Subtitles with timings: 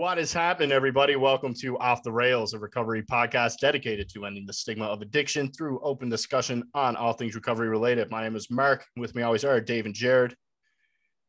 [0.00, 1.14] What is happening, everybody?
[1.14, 5.52] Welcome to Off the Rails, a recovery podcast dedicated to ending the stigma of addiction
[5.52, 8.10] through open discussion on all things recovery related.
[8.10, 8.86] My name is Mark.
[8.96, 10.34] With me always are Dave and Jared.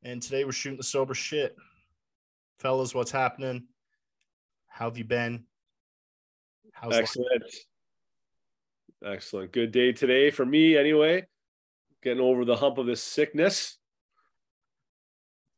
[0.03, 1.53] And today we're shooting the sober shit.
[2.59, 3.65] Fellas, what's happening?
[4.67, 5.43] How have you been?
[6.71, 7.43] How's Excellent.
[7.43, 7.65] Life?
[9.05, 9.51] Excellent.
[9.51, 11.27] Good day today for me, anyway.
[12.01, 13.77] Getting over the hump of this sickness.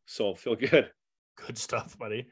[0.07, 0.89] So feel good.
[1.35, 2.25] Good stuff, buddy.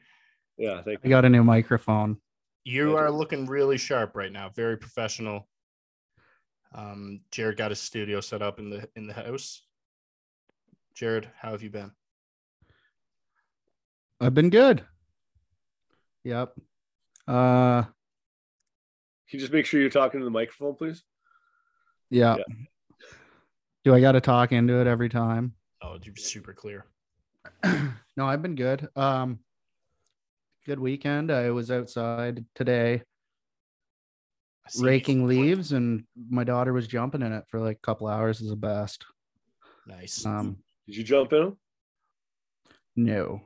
[0.61, 2.17] Yeah, I got a new microphone.
[2.65, 4.49] You are looking really sharp right now.
[4.49, 5.47] Very professional.
[6.75, 9.63] Um, Jared got his studio set up in the in the house.
[10.93, 11.91] Jared, how have you been?
[14.19, 14.85] I've been good.
[16.25, 16.53] Yep.
[17.27, 17.91] Uh Can
[19.31, 21.03] you just make sure you're talking to the microphone, please?
[22.11, 22.35] Yeah.
[22.37, 22.55] yeah.
[23.83, 25.55] Do I got to talk into it every time?
[25.81, 26.85] Oh, you're super clear.
[27.63, 28.87] no, I've been good.
[28.95, 29.39] Um
[30.65, 31.31] good weekend.
[31.31, 33.03] I was outside today
[34.79, 38.49] raking leaves and my daughter was jumping in it for like a couple hours is
[38.49, 39.05] the best.
[39.87, 40.25] Nice.
[40.25, 41.55] Um did you jump in?
[42.95, 43.41] No.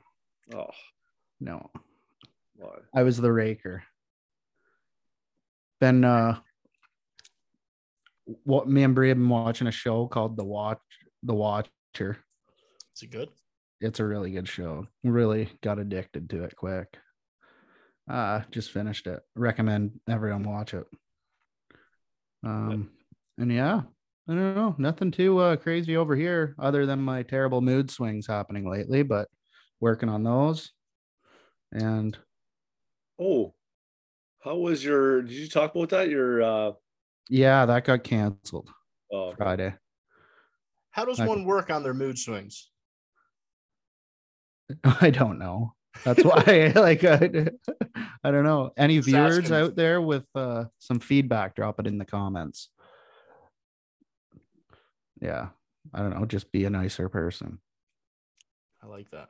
[0.53, 0.71] Oh.
[1.39, 1.69] No.
[2.55, 2.75] Why?
[2.93, 3.83] I was the raker.
[5.79, 6.39] Been uh
[8.43, 10.79] what me and Brie have been watching a show called The Watch
[11.23, 12.17] The Watcher.
[12.95, 13.29] Is it good?
[13.81, 14.87] It's a really good show.
[15.03, 16.97] Really got addicted to it quick.
[18.09, 19.21] Uh just finished it.
[19.35, 20.85] Recommend everyone watch it.
[22.43, 22.91] Um
[23.37, 23.43] yeah.
[23.43, 23.81] and yeah,
[24.27, 28.27] I don't know, nothing too uh, crazy over here other than my terrible mood swings
[28.27, 29.27] happening lately, but
[29.79, 30.71] working on those.
[31.71, 32.17] And
[33.19, 33.53] oh,
[34.39, 36.09] how was your did you talk about that?
[36.09, 36.71] Your uh
[37.29, 38.69] yeah, that got canceled
[39.11, 39.73] oh, Friday.
[40.91, 42.69] How does one work on their mood swings?
[44.83, 45.73] I don't know.
[46.03, 47.49] That's why, like, I,
[48.23, 48.71] I don't know.
[48.77, 52.69] Any viewers out there with uh, some feedback, drop it in the comments.
[55.21, 55.49] Yeah,
[55.93, 56.25] I don't know.
[56.25, 57.59] Just be a nicer person.
[58.83, 59.29] I like that.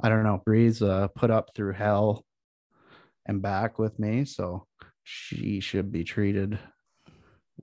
[0.00, 0.42] I don't know.
[0.44, 2.24] Breeze uh, put up through hell
[3.26, 4.66] and back with me, so
[5.04, 6.58] she should be treated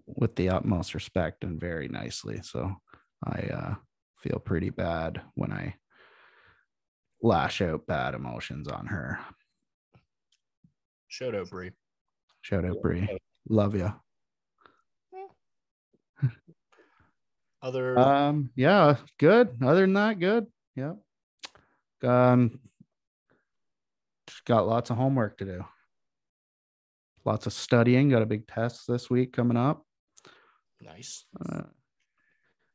[0.05, 2.39] with the utmost respect and very nicely.
[2.43, 2.75] So
[3.25, 3.75] I uh,
[4.17, 5.75] feel pretty bad when I
[7.21, 9.19] lash out bad emotions on her.
[11.07, 11.71] Shout out, Brie.
[12.41, 13.17] Shout out, Brie.
[13.49, 13.93] Love you.
[17.61, 19.49] Other um, yeah, good.
[19.63, 20.47] Other than that, good.
[20.75, 20.97] Yep.
[22.03, 22.59] Um,
[24.27, 25.65] just got lots of homework to do.
[27.25, 28.09] Lots of studying.
[28.09, 29.83] Got a big test this week coming up.
[30.81, 31.25] Nice.
[31.49, 31.63] Uh,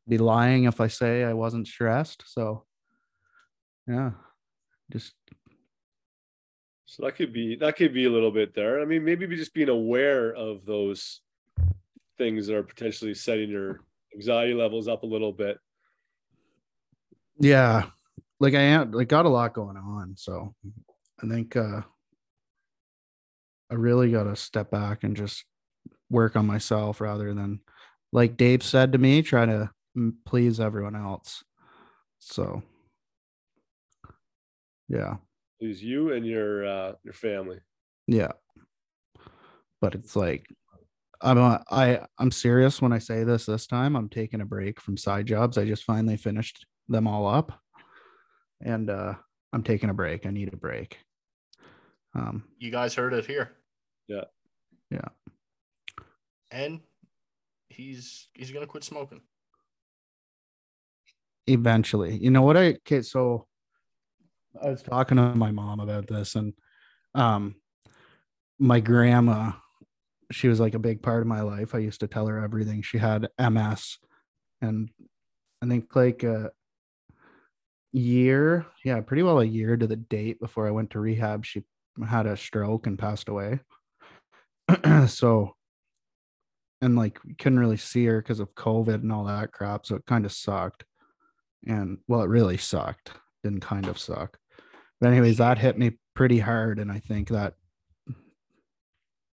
[0.09, 2.25] be lying if I say I wasn't stressed.
[2.27, 2.65] So,
[3.87, 4.11] yeah,
[4.93, 5.15] just
[6.93, 8.83] so that could be that could be a little bit there.
[8.83, 11.23] I mean, maybe just being aware of those
[12.19, 13.81] things that are potentially setting your
[14.15, 15.57] anxiety levels up a little bit.
[17.39, 17.87] Yeah,
[18.41, 20.55] like I am like got a lot going on, so
[21.23, 21.81] I think uh
[23.71, 25.47] I really got to step back and just
[26.11, 27.61] work on myself rather than
[28.13, 29.71] like Dave said to me, try to
[30.27, 31.43] please everyone else.
[32.19, 32.63] So
[34.93, 35.17] yeah.
[35.59, 37.59] Please you and your uh your family.
[38.07, 38.33] Yeah.
[39.81, 40.47] But it's like
[41.21, 43.97] I'm a, I I'm serious when I say this this time.
[43.97, 45.57] I'm taking a break from side jobs.
[45.57, 47.59] I just finally finished them all up.
[48.61, 49.15] And uh
[49.53, 50.27] I'm taking a break.
[50.27, 50.99] I need a break.
[52.15, 53.53] Um you guys heard it here.
[54.09, 54.25] Yeah.
[54.91, 55.09] Yeah.
[56.51, 56.81] And
[57.71, 59.23] he's he's gonna quit smoking.
[61.47, 62.19] Eventually.
[62.19, 63.47] You know what I okay, so
[64.61, 66.53] I was talking to my mom about this and
[67.15, 67.55] um
[68.59, 69.53] my grandma
[70.33, 71.75] she was like a big part of my life.
[71.75, 72.83] I used to tell her everything.
[72.83, 73.99] She had MS
[74.61, 74.89] and
[75.63, 76.51] I think like a
[77.93, 81.65] year, yeah, pretty well a year to the date before I went to rehab, she
[82.09, 83.61] had a stroke and passed away.
[85.07, 85.55] so
[86.81, 89.87] and like couldn't really see her because of COVID and all that crap.
[89.87, 90.85] So it kind of sucked.
[91.67, 93.13] And well, it really sucked.
[93.45, 94.39] Didn't kind of suck.
[95.03, 97.55] But anyways, that hit me pretty hard, and I think that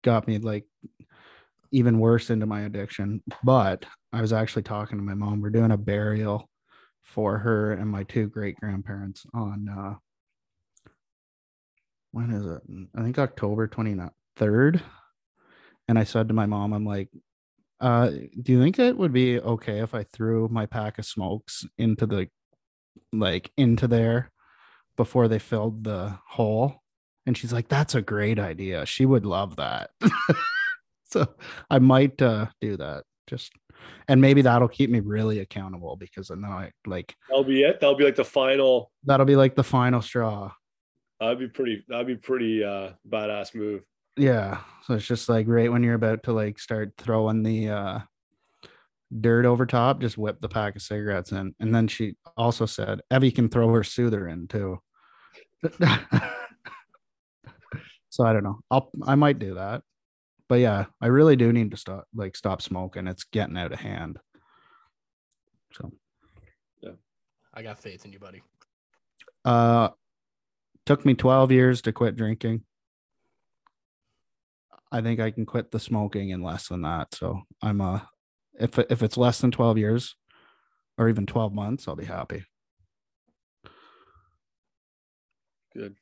[0.03, 0.65] got me like
[1.71, 3.21] even worse into my addiction.
[3.43, 5.41] But I was actually talking to my mom.
[5.41, 6.49] We're doing a burial
[7.03, 9.95] for her and my two great grandparents on uh
[12.13, 12.61] when is it?
[12.95, 14.81] I think October 23rd.
[15.87, 17.09] And I said to my mom, I'm like,
[17.79, 21.63] uh, do you think it would be okay if I threw my pack of smokes
[21.77, 22.27] into the
[23.13, 24.31] like into there
[24.99, 26.75] before they filled the hole
[27.25, 28.85] And she's like, that's a great idea.
[28.85, 29.91] She would love that.
[31.05, 31.25] so
[31.69, 33.05] I might uh, do that.
[33.27, 33.53] Just
[34.09, 37.79] and maybe that'll keep me really accountable because then I like That'll be it.
[37.79, 38.91] That'll be like the final.
[39.05, 40.51] that'll be like the final straw.
[41.21, 41.85] That'd be pretty.
[41.87, 43.83] That'd be pretty uh, badass move.
[44.17, 44.59] Yeah.
[44.83, 47.99] So it's just like right when you're about to like start throwing the uh
[49.21, 51.55] dirt over top, just whip the pack of cigarettes in.
[51.57, 54.81] And then she also said Evie can throw her soother in too.
[58.09, 58.59] so I don't know.
[58.71, 59.83] I'll I might do that.
[60.47, 63.07] But yeah, I really do need to stop like stop smoking.
[63.07, 64.19] It's getting out of hand.
[65.73, 65.91] So
[66.81, 66.91] yeah.
[67.53, 68.41] I got faith in you, buddy.
[69.45, 69.89] uh
[70.85, 72.63] took me 12 years to quit drinking.
[74.91, 77.13] I think I can quit the smoking in less than that.
[77.13, 77.99] So I'm uh
[78.59, 80.15] if if it's less than 12 years
[80.97, 82.43] or even 12 months, I'll be happy.
[85.73, 85.95] Good.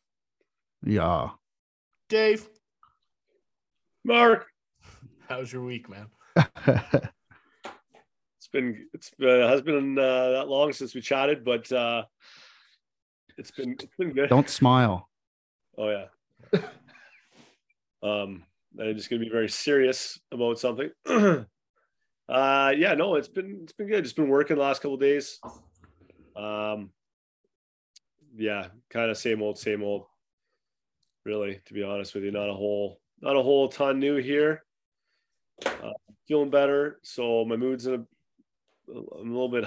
[0.86, 1.30] Yeah.
[2.10, 2.48] Dave,
[4.04, 4.48] Mark,
[5.28, 6.08] how's your week, man?
[6.36, 6.48] it's
[8.54, 12.04] been it's been, it has been uh, that long since we chatted, but uh,
[13.38, 14.30] it's been it's been good.
[14.30, 15.10] Don't smile.
[15.78, 16.60] Oh yeah.
[18.04, 18.44] um,
[18.80, 20.92] I'm just gonna be very serious about something.
[21.06, 21.44] uh,
[22.30, 24.06] yeah, no, it's been it's been good.
[24.06, 25.40] It's been working the last couple days.
[26.36, 26.92] Um,
[28.38, 30.06] yeah, kind of same old, same old.
[31.28, 34.64] Really, to be honest with you, not a whole not a whole ton new here.
[35.66, 35.92] Uh,
[36.26, 38.06] feeling better, so my mood's in a
[38.90, 39.66] I'm a little bit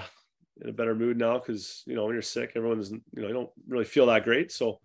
[0.62, 3.34] in a better mood now because you know when you're sick, everyone's you know you
[3.34, 4.50] don't really feel that great.
[4.50, 4.80] So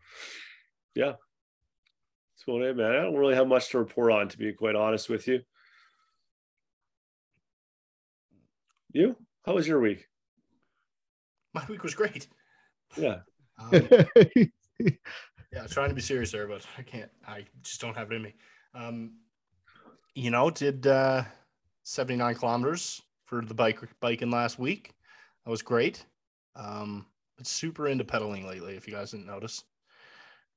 [0.95, 2.91] yeah, that's about it, man.
[2.91, 5.43] I don't really have much to report on, to be quite honest with you.
[8.91, 9.15] You?
[9.45, 10.09] How was your week?
[11.53, 12.27] My week was great.
[12.97, 13.19] Yeah.
[13.59, 13.87] Um,
[15.55, 17.09] yeah, trying to be serious there, but I can't.
[17.27, 18.33] I just don't have it in me.
[18.73, 19.13] Um,
[20.13, 21.23] you know, did uh,
[21.83, 24.93] 79 kilometers for the bike biking last week.
[25.45, 26.05] That was great.
[26.55, 27.05] Um,
[27.37, 28.75] but super into pedaling lately.
[28.75, 29.63] If you guys didn't notice,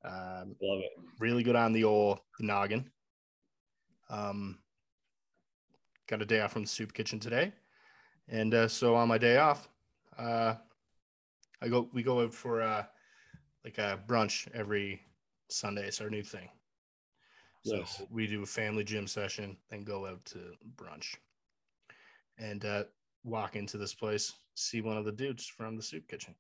[0.05, 0.93] um, Love it.
[1.19, 2.91] really good on the old noggin.
[4.11, 4.59] Um,
[6.09, 7.53] got a day off from the soup kitchen today,
[8.29, 9.69] and uh, so on my day off,
[10.19, 10.55] uh,
[11.61, 12.85] I go we go out for uh,
[13.65, 15.03] like a brunch every
[15.51, 15.87] Sunday.
[15.87, 16.51] It's our new thing.
[17.63, 18.03] So Nice.
[18.11, 21.17] we do a family gym session, then go out to brunch,
[22.39, 22.85] and uh,
[23.25, 26.37] walk into this place, see one of the dudes from the soup kitchen,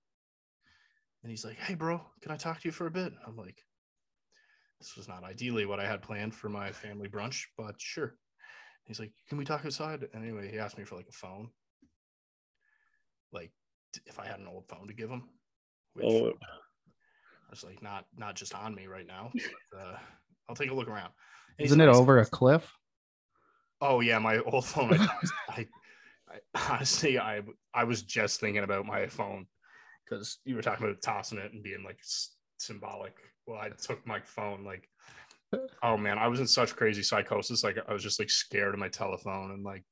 [1.22, 3.64] and he's like, "Hey, bro, can I talk to you for a bit?" I'm like,
[4.80, 8.18] "This was not ideally what I had planned for my family brunch, but sure."
[8.84, 11.52] He's like, "Can we talk outside?" And anyway, he asked me for like a phone,
[13.32, 13.52] like
[14.06, 15.30] if I had an old phone to give him.
[15.94, 16.32] Which Oh,
[17.48, 19.32] I was like, "Not, not just on me right now.
[19.72, 19.96] but, uh,
[20.48, 21.12] I'll take a look around."
[21.58, 22.72] And Isn't it over a cliff?
[23.80, 24.94] Oh yeah, my old phone.
[24.94, 25.08] I,
[25.48, 25.66] I,
[26.30, 27.42] I honestly, I
[27.72, 29.46] I was just thinking about my phone
[30.04, 33.14] because you were talking about tossing it and being like s- symbolic.
[33.46, 34.88] Well, I took my phone like,
[35.82, 37.64] oh man, I was in such crazy psychosis.
[37.64, 39.84] Like I was just like scared of my telephone and like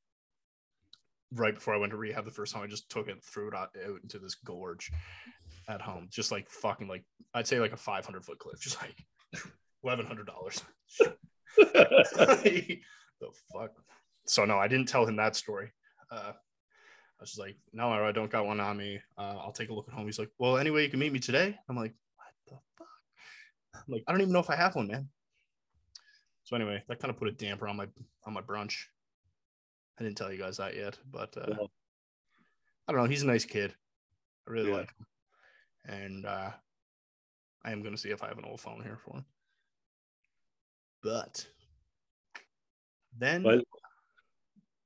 [1.33, 3.55] right before I went to rehab the first time, I just took it, threw it
[3.55, 4.91] out, out into this gorge
[5.69, 7.05] at home, just like fucking like
[7.35, 8.97] I'd say like a 500 foot cliff, just like
[9.85, 10.63] eleven hundred dollars.
[11.57, 12.81] the
[13.53, 13.71] fuck?
[14.27, 15.73] So no, I didn't tell him that story.
[16.11, 19.01] Uh, I was just like, no, I don't got one on me.
[19.17, 20.05] Uh, I'll take a look at home.
[20.05, 21.57] He's like, well, anyway, you can meet me today.
[21.69, 22.89] I'm like, what the fuck?
[23.75, 25.09] I'm like, I don't even know if I have one, man.
[26.45, 27.87] So anyway, that kind of put a damper on my
[28.25, 28.77] on my brunch.
[29.99, 31.71] I didn't tell you guys that yet, but uh, Well.
[32.87, 33.09] I don't know.
[33.09, 33.75] He's a nice kid.
[34.47, 34.77] I really Yeah.
[34.77, 35.07] like him,
[35.87, 36.51] and uh,
[37.65, 39.25] I am going to see if I have an old phone here for him.
[41.03, 41.47] But
[43.17, 43.65] then But-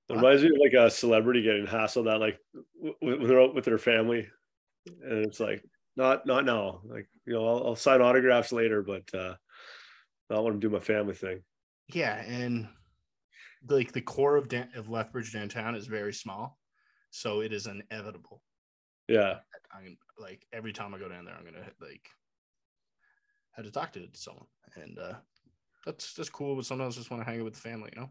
[0.08, 2.38] It reminds me of like a celebrity getting hassled at like
[3.00, 4.28] when they're out with their family,
[4.86, 5.64] and it's like
[5.96, 6.80] not not now.
[6.84, 9.34] Like you know, I'll, I'll sign autographs later, but uh,
[10.28, 11.42] not when I'm doing my family thing.
[11.94, 12.68] Yeah, and
[13.68, 16.58] like the core of Dan- of Lethbridge downtown is very small,
[17.10, 18.42] so it is inevitable.
[19.06, 19.36] Yeah,
[19.72, 22.08] I'm like every time I go down there, I'm gonna like
[23.52, 24.46] have to talk to someone,
[24.76, 25.14] and uh
[25.86, 26.56] that's that's cool.
[26.56, 28.10] But sometimes I just want to hang out with the family, you know.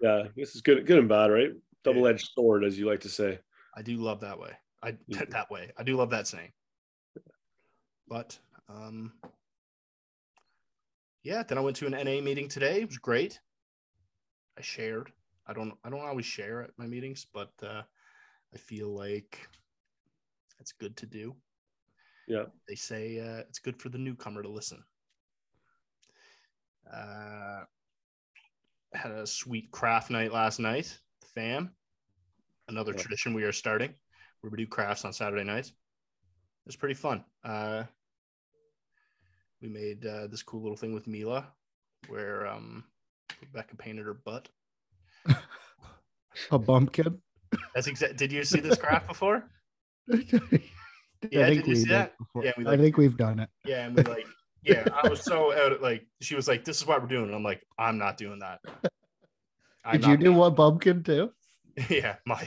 [0.00, 0.28] yeah.
[0.36, 1.50] This is good, good and bad, right?
[1.84, 3.38] Double edged sword, as you like to say.
[3.76, 4.52] I do love that way.
[4.82, 4.96] I
[5.30, 5.70] that way.
[5.78, 6.52] I do love that saying.
[8.08, 9.12] But um
[11.22, 12.80] yeah, then I went to an NA meeting today.
[12.80, 13.38] It was great.
[14.58, 15.12] I shared.
[15.46, 17.82] I don't I don't always share at my meetings, but uh
[18.52, 19.38] I feel like
[20.60, 21.34] it's good to do.
[22.28, 22.44] Yeah.
[22.68, 24.82] They say uh, it's good for the newcomer to listen.
[26.92, 27.60] Uh,
[28.92, 30.96] had a sweet craft night last night.
[31.34, 31.70] Fam,
[32.68, 33.02] another Yeah.
[33.02, 33.94] tradition we are starting
[34.40, 35.72] where we do crafts on Saturday nights.
[36.66, 37.24] It's pretty fun.
[37.44, 37.84] Uh,
[39.62, 41.52] we made uh, this cool little thing with Mila
[42.08, 42.84] where um,
[43.40, 44.48] Rebecca painted her butt.
[46.50, 47.20] A bumpkin.
[47.74, 48.16] That's exact.
[48.16, 49.44] Did you see this craft before?
[50.12, 52.14] I Yeah, think did you we see did that?
[52.42, 53.50] Yeah, we like, I think we've done it.
[53.64, 54.26] Yeah, and we like,
[54.62, 55.72] yeah, I was so out.
[55.72, 58.16] Of, like, she was like, "This is what we're doing," and I'm like, "I'm not
[58.16, 58.60] doing that."
[59.84, 61.30] I'm Did you do one bumpkin too?
[61.88, 62.46] yeah, my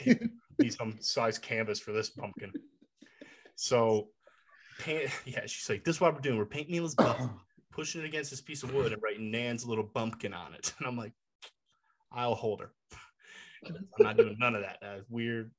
[0.60, 2.52] need some size canvas for this pumpkin.
[3.56, 4.10] So,
[4.80, 5.10] paint.
[5.26, 6.38] Yeah, she's like, "This is what we're doing.
[6.38, 7.20] We're painting Mila's butt,
[7.72, 10.88] pushing it against this piece of wood, and writing Nan's little bumpkin on it." And
[10.88, 11.14] I'm like,
[12.12, 12.72] "I'll hold her."
[13.66, 14.78] I'm not doing none of that.
[14.82, 15.52] That's weird.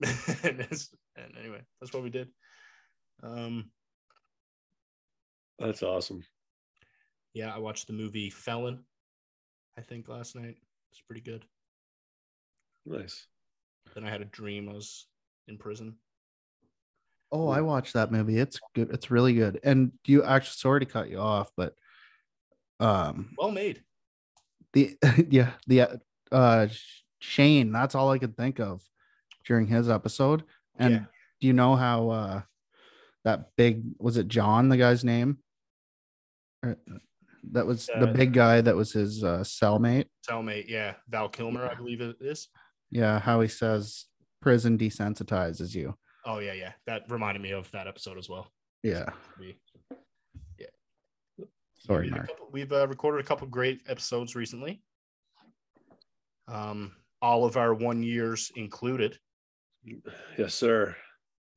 [1.17, 2.29] And, anyway, that's what we did.
[3.23, 3.71] Um,
[5.59, 6.25] That's awesome.
[7.33, 8.85] yeah, I watched the movie Felon.
[9.79, 10.57] I think last night.
[10.91, 11.45] It's pretty good.
[12.87, 13.27] Nice.
[13.95, 15.07] Then I had a dream I was
[15.49, 15.97] in prison.
[17.33, 18.39] Oh, I watched that movie.
[18.39, 18.91] It's good.
[18.93, 19.59] It's really good.
[19.65, 21.75] And you actually sorry to cut you off, but
[22.81, 23.83] um Well made.
[24.73, 24.97] the
[25.29, 26.69] yeah, the uh
[27.21, 28.83] Shane, that's all I could think of
[29.45, 30.45] during his episode.
[30.79, 31.05] And Yeah.
[31.41, 32.43] do you know how uh
[33.25, 35.39] that big was it John, the guy's name?
[36.63, 36.77] Or-
[37.53, 40.09] That was the Uh, big guy that was his uh cellmate.
[40.29, 40.95] Cellmate, yeah.
[41.09, 42.49] Val Kilmer, I believe it is.
[42.91, 44.07] Yeah, how he says
[44.41, 45.99] prison desensitizes you.
[46.25, 46.73] Oh yeah, yeah.
[46.87, 48.51] That reminded me of that episode as well.
[48.83, 49.11] Yeah.
[49.39, 49.59] We,
[51.87, 52.29] Sorry, we had a Mark.
[52.29, 54.83] couple- we've uh, recorded a couple great episodes recently.
[56.49, 59.19] Um, all of our one years included.
[60.39, 60.97] Yes, sir.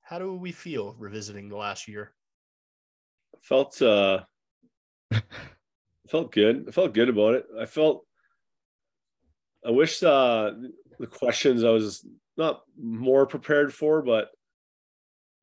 [0.01, 2.13] How do we feel revisiting the last year?
[3.41, 4.23] Felt uh
[6.09, 6.65] felt good.
[6.67, 7.45] I felt good about it.
[7.59, 8.05] I felt
[9.65, 10.51] I wish uh
[10.99, 12.05] the questions I was
[12.35, 14.29] not more prepared for, but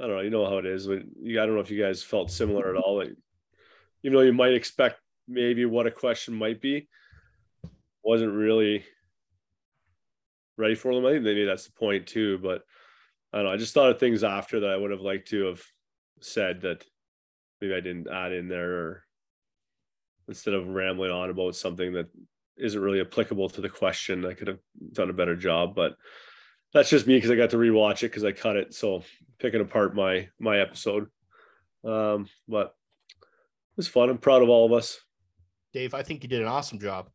[0.00, 0.88] I don't know, you know how it is.
[0.88, 2.98] When you I don't know if you guys felt similar at all.
[2.98, 3.14] Like,
[4.02, 6.88] even though you might expect maybe what a question might be,
[8.02, 8.84] wasn't really
[10.56, 11.06] ready for them.
[11.06, 12.38] I think maybe that's the point too.
[12.38, 12.62] But
[13.34, 13.52] I don't know.
[13.52, 15.60] I just thought of things after that I would have liked to have
[16.20, 16.84] said that
[17.60, 19.04] maybe I didn't add in there or
[20.28, 22.06] instead of rambling on about something that
[22.56, 24.60] isn't really applicable to the question, I could have
[24.92, 25.74] done a better job.
[25.74, 25.96] But
[26.72, 28.72] that's just me because I got to rewatch it because I cut it.
[28.72, 29.02] So
[29.40, 31.08] picking apart my my episode.
[31.82, 32.76] Um, but
[33.18, 34.10] it was fun.
[34.10, 35.00] I'm proud of all of us.
[35.72, 37.10] Dave, I think you did an awesome job.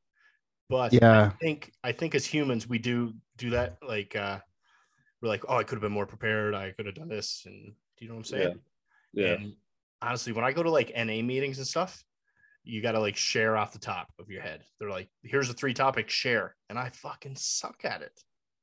[0.70, 1.28] But Yeah.
[1.28, 4.40] I think I think as humans we do do that like uh
[5.22, 6.56] we're like, oh, I could have been more prepared.
[6.56, 7.44] I could have done this.
[7.46, 8.60] And do you know what I'm saying?
[9.14, 9.28] Yeah.
[9.34, 9.54] And
[10.02, 12.04] honestly, when I go to like NA meetings and stuff,
[12.64, 14.62] you got to like share off the top of your head.
[14.80, 16.56] They're like, here's the three topics, share.
[16.70, 18.12] And I fucking suck at it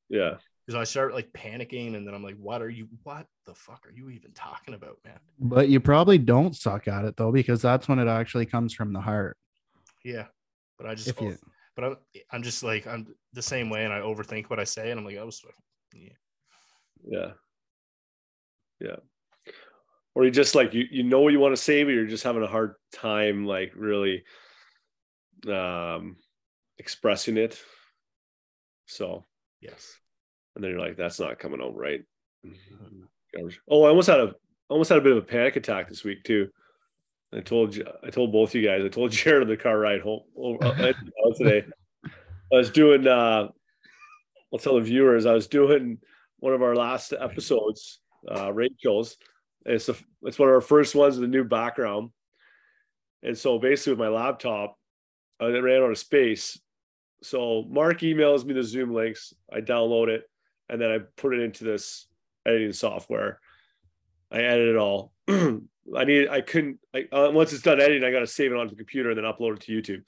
[0.08, 0.36] Yeah.
[0.64, 3.86] because I start like panicking and then I'm like, what are you, what the fuck
[3.86, 5.18] are you even talking about, man?
[5.40, 8.92] But you probably don't suck at it though, because that's when it actually comes from
[8.92, 9.36] the heart.
[10.04, 10.26] Yeah.
[10.78, 11.36] But I just, If you
[11.74, 11.96] but I'm,
[12.30, 14.90] I'm just like, I'm the same way and I overthink what I say.
[14.90, 15.42] And I'm like, oh, I was,
[15.94, 16.10] yeah.
[17.04, 17.32] Yeah.
[18.80, 18.96] Yeah.
[20.14, 22.24] Or you just like you you know what you want to say, but you're just
[22.24, 24.24] having a hard time like really
[25.48, 26.16] um
[26.78, 27.60] expressing it.
[28.86, 29.24] So
[29.60, 29.96] Yes.
[30.54, 32.02] and then you're like, that's not coming out right.
[33.68, 34.34] Oh, I almost had a
[34.68, 36.48] almost had a bit of a panic attack this week too.
[37.34, 40.00] I told you, I told both you guys, I told Jared on the car ride
[40.00, 40.92] home over, uh,
[41.36, 41.66] today.
[42.06, 43.48] I was doing, uh,
[44.52, 45.98] I'll tell the viewers, I was doing
[46.46, 47.98] one of our last episodes,
[48.30, 49.16] uh, Rachel's.
[49.64, 49.90] It's
[50.22, 52.10] it's one of our first ones with a new background.
[53.24, 54.78] And so basically with my laptop,
[55.40, 56.60] I ran out of space.
[57.20, 59.34] So Mark emails me the Zoom links.
[59.52, 60.22] I download it
[60.68, 62.06] and then I put it into this
[62.46, 63.40] editing software.
[64.30, 65.12] I edit it all.
[65.28, 66.28] I need.
[66.28, 66.78] I couldn't.
[66.94, 69.18] I, uh, once it's done editing, I got to save it onto the computer and
[69.18, 70.04] then upload it to YouTube.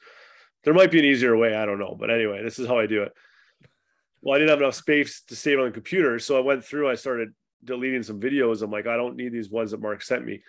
[0.63, 1.57] There might be an easier way.
[1.57, 1.97] I don't know.
[1.99, 3.13] But anyway, this is how I do it.
[4.21, 6.91] Well, I didn't have enough space to save on the computer, so I went through.
[6.91, 7.31] I started
[7.65, 8.63] deleting some videos.
[8.63, 10.43] I'm like, I don't need these ones that Mark sent me.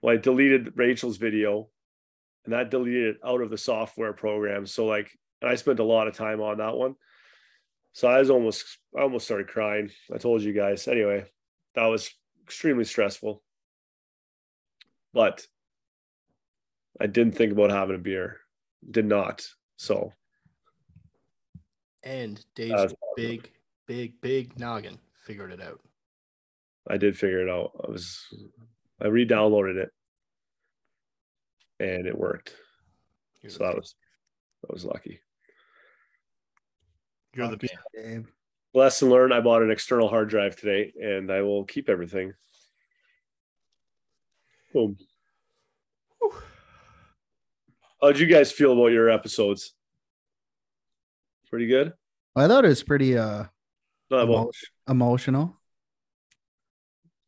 [0.00, 1.68] Well, I deleted Rachel's video,
[2.44, 4.66] and that deleted it out of the software program.
[4.66, 5.10] So like,
[5.42, 6.94] I spent a lot of time on that one.
[7.92, 9.90] So I was almost, I almost started crying.
[10.12, 10.86] I told you guys.
[10.86, 11.24] Anyway,
[11.74, 12.10] that was
[12.44, 13.42] extremely stressful.
[15.12, 15.46] But
[17.00, 18.38] I didn't think about having a beer.
[18.88, 19.46] Did not.
[19.76, 20.12] So
[22.08, 23.52] And Dave's Uh, big,
[23.86, 25.78] big, big noggin figured it out.
[26.88, 27.72] I did figure it out.
[27.86, 28.26] I was,
[28.98, 29.90] I re-downloaded it,
[31.78, 32.54] and it worked.
[33.42, 33.94] Here's So that was
[34.62, 35.20] that was lucky.
[37.34, 37.74] You're the Fuck best.
[37.94, 38.32] Dave.
[38.72, 39.34] Lesson learned.
[39.34, 42.32] I bought an external hard drive today, and I will keep everything.
[44.72, 44.96] Boom.
[48.00, 49.74] How'd you guys feel about your episodes?
[51.50, 51.92] Pretty good.
[52.36, 53.44] I thought it was pretty uh
[54.12, 54.50] emo-
[54.88, 55.60] emotional.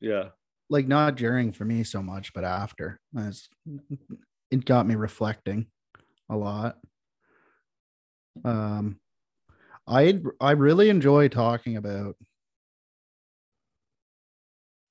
[0.00, 0.30] yeah.
[0.68, 3.00] Like not during for me so much, but after.
[3.14, 3.48] It's-
[4.50, 5.66] It got me reflecting
[6.28, 6.78] a lot.
[8.44, 8.98] Um
[9.86, 12.16] I I really enjoy talking about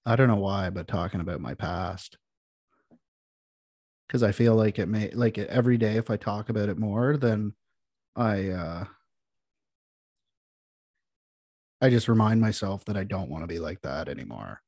[0.06, 2.18] I don't know why, but talking about my past.
[4.10, 7.16] Cause I feel like it may like every day if I talk about it more,
[7.16, 7.54] then
[8.16, 8.86] I uh
[11.82, 14.62] I just remind myself that I don't want to be like that anymore.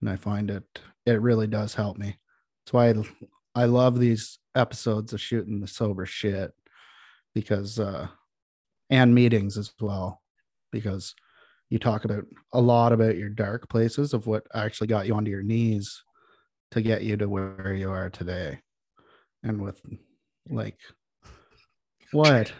[0.00, 0.64] And I find it
[1.06, 2.18] it really does help me.
[2.64, 6.52] That's why I, I love these episodes of shooting the sober shit
[7.34, 8.08] because uh
[8.90, 10.22] and meetings as well
[10.72, 11.14] because
[11.70, 15.30] you talk about a lot about your dark places of what actually got you onto
[15.30, 16.02] your knees
[16.70, 18.60] to get you to where you are today.
[19.42, 19.80] And with
[20.48, 20.78] like
[22.12, 22.52] what?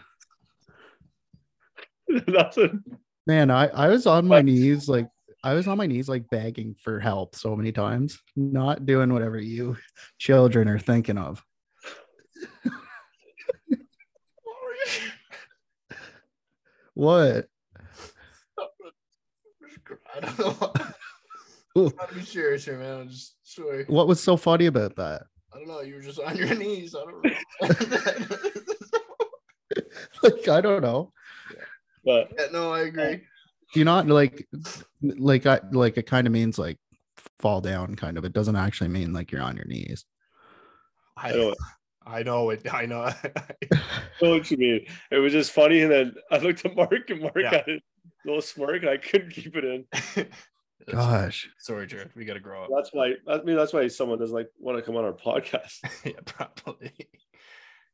[2.27, 2.83] Nothing.
[3.27, 5.09] Man, I I was on my knees like
[5.43, 9.37] I was on my knees like begging for help so many times, not doing whatever
[9.37, 9.75] you
[10.17, 11.43] children are thinking of.
[16.93, 17.47] What?
[20.15, 20.73] I don't know.
[21.75, 23.01] I'm be serious here, man.
[23.01, 23.85] I'm just sorry.
[23.85, 25.23] What was so funny about that?
[25.53, 25.81] I don't know.
[25.81, 26.95] You were just on your knees.
[26.95, 27.31] I don't know.
[30.23, 31.11] Like I don't know.
[32.07, 33.21] But yeah, no, I agree.
[33.73, 34.47] Do you not like
[35.01, 36.77] like I like it kind of means like
[37.39, 38.23] fall down kind of.
[38.23, 40.05] It doesn't actually mean like you're on your knees.
[41.17, 41.57] I I, don't
[42.05, 42.73] I know it.
[42.73, 43.11] I know.
[44.21, 44.85] know what you mean.
[45.11, 47.51] It was just funny, and then I looked at Mark, and Mark Yeah.
[47.51, 47.81] had a
[48.23, 49.85] little smirk, and I couldn't keep it in.
[50.89, 51.49] Gosh.
[51.59, 52.11] Sorry, Jared.
[52.15, 52.69] We got to grow up.
[52.73, 53.15] That's why.
[53.27, 55.79] I mean, that's why someone doesn't like want to come on our podcast.
[56.05, 56.93] yeah, probably.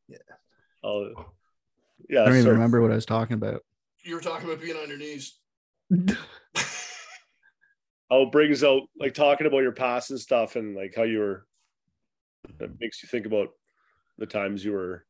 [0.07, 0.17] Yeah.
[0.83, 1.09] Oh,
[2.07, 2.21] yeah.
[2.21, 2.53] I don't even sorry.
[2.53, 3.63] remember what I was talking about.
[4.03, 5.37] You were talking about being on your knees.
[8.09, 11.19] oh, it brings out like talking about your past and stuff and like how you
[11.19, 11.45] were
[12.59, 13.49] that makes you think about
[14.17, 15.05] the times you were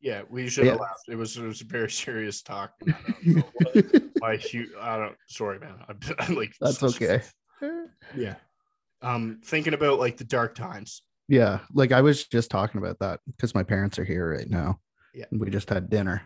[0.00, 0.80] Yeah, we should have Yeah.
[0.80, 1.08] laughed.
[1.08, 2.72] It was it was a very serious talk.
[4.20, 4.70] My huge.
[4.80, 5.16] I don't.
[5.28, 5.74] Sorry, man.
[5.88, 6.52] I'm, I'm like.
[6.60, 7.22] That's okay.
[8.16, 8.34] Yeah.
[9.02, 11.02] Um, thinking about like the dark times.
[11.28, 14.80] Yeah, like I was just talking about that because my parents are here right now.
[15.14, 15.26] Yeah.
[15.30, 16.22] We just had dinner.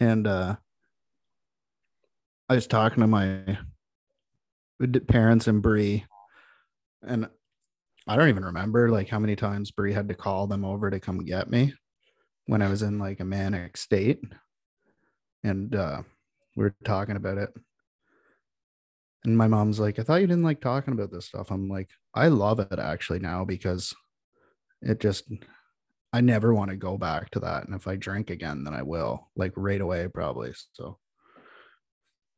[0.00, 0.56] And uh
[2.48, 3.58] I was talking to my
[5.08, 6.04] parents and Bree
[7.02, 7.28] and
[8.06, 11.00] I don't even remember like how many times Bree had to call them over to
[11.00, 11.74] come get me
[12.46, 14.20] when I was in like a manic state.
[15.42, 16.02] And uh
[16.56, 17.50] we were talking about it.
[19.24, 21.50] And my mom's like, I thought you didn't like talking about this stuff.
[21.50, 23.92] I'm like, I love it actually now because
[24.82, 25.24] it just
[26.16, 27.66] I never want to go back to that.
[27.66, 30.54] And if I drink again, then I will, like right away, probably.
[30.72, 30.96] So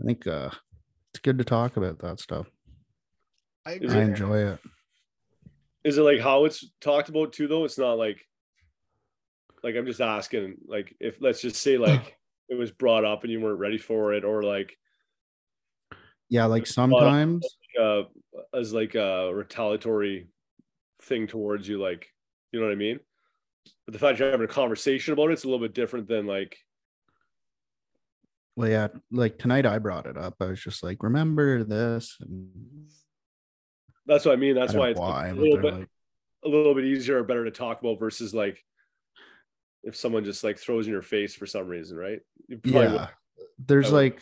[0.02, 0.50] I think uh
[1.12, 2.48] it's good to talk about that stuff.
[3.64, 4.58] I Is I enjoy it.
[5.84, 8.20] is it like how it's talked about too though it's not like
[9.62, 12.16] like i'm just asking like if let's just say like
[12.48, 14.76] it was brought up and you weren't ready for it or like
[16.28, 17.46] Yeah, like sometimes
[17.80, 18.02] uh
[18.52, 20.28] as like a retaliatory
[21.02, 22.08] thing towards you like
[22.50, 22.98] you know what i mean
[23.86, 26.26] but the fact you're having a conversation about it, it's a little bit different than
[26.26, 26.56] like
[28.56, 30.34] well, yeah, like tonight I brought it up.
[30.40, 32.16] I was just like, remember this?
[32.20, 32.88] And
[34.08, 35.88] that's what i mean that's I why it's why, a little bit like,
[36.44, 38.64] a little bit easier or better to talk about versus like
[39.84, 42.20] if someone just like throws in your face for some reason right
[42.64, 42.92] yeah.
[42.92, 43.08] would-
[43.58, 44.20] There's like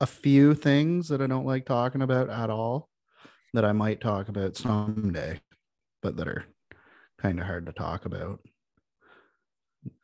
[0.00, 2.88] a few things that I don't like talking about at all
[3.54, 5.40] that I might talk about someday,
[6.02, 6.44] but that are
[7.20, 8.40] kind of hard to talk about.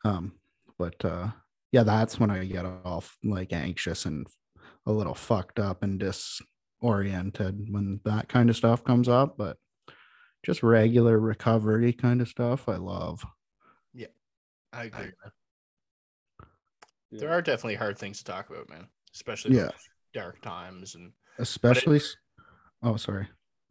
[0.05, 0.33] Um,
[0.77, 1.29] but uh
[1.71, 4.27] yeah, that's when I get all like anxious and
[4.85, 9.37] a little fucked up and disoriented when that kind of stuff comes up.
[9.37, 9.57] But
[10.45, 13.23] just regular recovery kind of stuff, I love.
[13.93, 14.07] Yeah,
[14.73, 14.99] I agree.
[15.05, 15.13] man.
[17.11, 17.19] Yeah.
[17.19, 18.87] There are definitely hard things to talk about, man.
[19.13, 19.69] Especially Yeah.
[20.13, 22.15] dark times and Especially, s-
[22.83, 23.27] oh, sorry.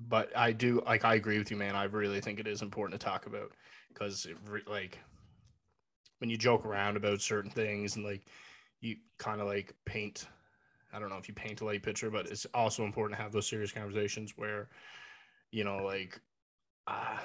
[0.09, 1.77] But I do like I agree with you, man.
[1.77, 3.53] I really think it is important to talk about
[3.89, 4.99] because re- like
[6.19, 8.23] when you joke around about certain things and like
[8.81, 10.27] you kind of like paint.
[10.93, 13.31] I don't know if you paint a light picture, but it's also important to have
[13.33, 14.69] those serious conversations where,
[15.53, 16.21] you know, like,
[16.89, 17.17] uh,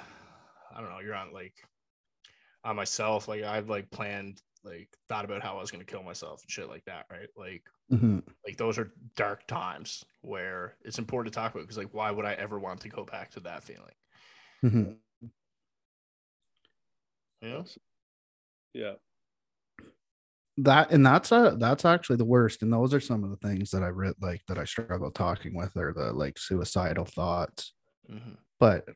[0.72, 1.54] I don't know, you're on like,
[2.62, 3.26] on myself.
[3.26, 6.68] Like I've like planned, like thought about how I was gonna kill myself and shit
[6.68, 7.28] like that, right?
[7.36, 8.22] Like Mhm.
[8.46, 12.26] like those are dark times where it's important to talk about because like why would
[12.26, 13.94] I ever want to go back to that feeling?
[14.64, 14.98] Mhm.
[17.42, 17.64] You know?
[18.74, 18.94] Yeah.
[20.58, 23.70] that and that's a that's actually the worst and those are some of the things
[23.70, 27.74] that i read like that i struggle talking with are the like suicidal thoughts
[28.10, 28.38] Mhm.
[28.58, 28.88] but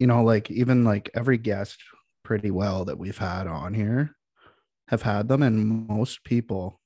[0.00, 1.78] you know like even like every guest
[2.24, 4.16] pretty well that we've had on here
[4.88, 6.80] have had them and most people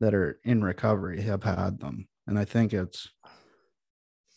[0.00, 3.08] that are in recovery have had them and i think it's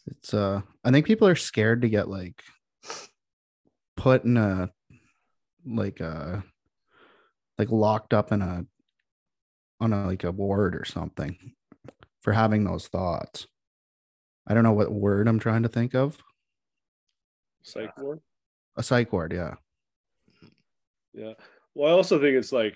[0.05, 2.43] it's uh i think people are scared to get like
[3.95, 4.69] put in a
[5.65, 6.43] like a
[7.57, 8.65] like locked up in a
[9.79, 11.53] on a like a ward or something
[12.21, 13.47] for having those thoughts
[14.47, 16.21] i don't know what word i'm trying to think of
[17.63, 18.19] Psych ward.
[18.77, 19.55] a psych ward yeah
[21.13, 21.33] Yeah.
[21.77, 22.75] Well, I also think it's like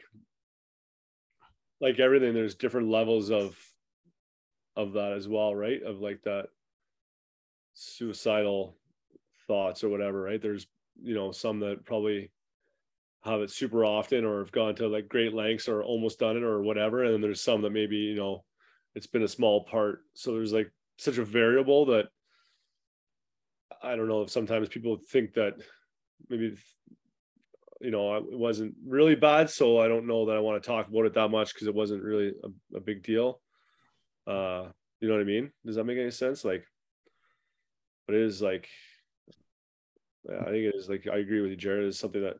[1.79, 3.57] like everything, there's different levels of
[4.75, 5.81] of that as well, right?
[5.81, 6.49] Of like that
[7.73, 8.77] suicidal
[9.47, 10.39] thoughts or whatever, right?
[10.39, 10.67] There's
[11.01, 12.31] you know some that probably
[13.23, 16.43] have it super often or have gone to like great lengths or almost done it
[16.43, 17.03] or whatever.
[17.03, 18.43] And then there's some that maybe, you know,
[18.93, 20.03] it's been a small part.
[20.13, 22.09] So there's like such a variable that
[23.81, 25.53] I don't know if sometimes people think that
[26.29, 26.55] maybe
[27.81, 30.87] you know it wasn't really bad so i don't know that i want to talk
[30.87, 33.41] about it that much because it wasn't really a, a big deal.
[34.27, 34.67] Uh
[34.99, 35.51] you know what i mean?
[35.65, 36.45] Does that make any sense?
[36.45, 36.65] Like
[38.07, 38.67] but it is like
[40.29, 41.85] yeah, i think it is like i agree with you jared.
[41.85, 42.37] It's something that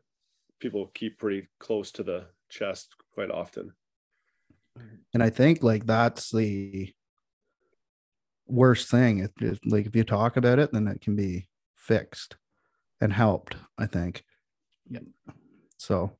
[0.60, 3.72] people keep pretty close to the chest quite often.
[5.12, 6.92] And i think like that's the
[8.46, 9.20] worst thing.
[9.20, 12.36] It is like if you talk about it then it can be fixed
[13.00, 14.22] and helped i think
[14.92, 15.32] Yeah.
[15.78, 16.12] so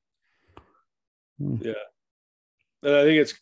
[1.38, 1.72] Yeah,
[2.82, 3.34] and i think it's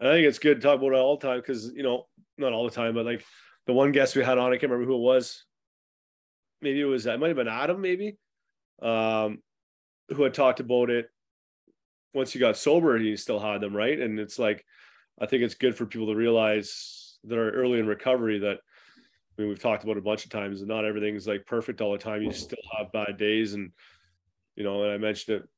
[0.00, 2.06] i think it's good to talk about it all the time because you know
[2.38, 3.24] not all the time but like
[3.66, 5.44] the one guest we had on i can't remember who it was
[6.62, 8.16] maybe it was it might have been adam maybe
[8.80, 9.42] um
[10.08, 11.10] who had talked about it
[12.14, 14.64] once he got sober he still had them right and it's like
[15.20, 18.58] i think it's good for people to realize that are early in recovery that
[19.38, 21.80] I mean, we've talked about it a bunch of times, and not everything's like perfect
[21.80, 22.22] all the time.
[22.22, 23.70] You still have bad days, and
[24.58, 25.48] you know, and I mentioned it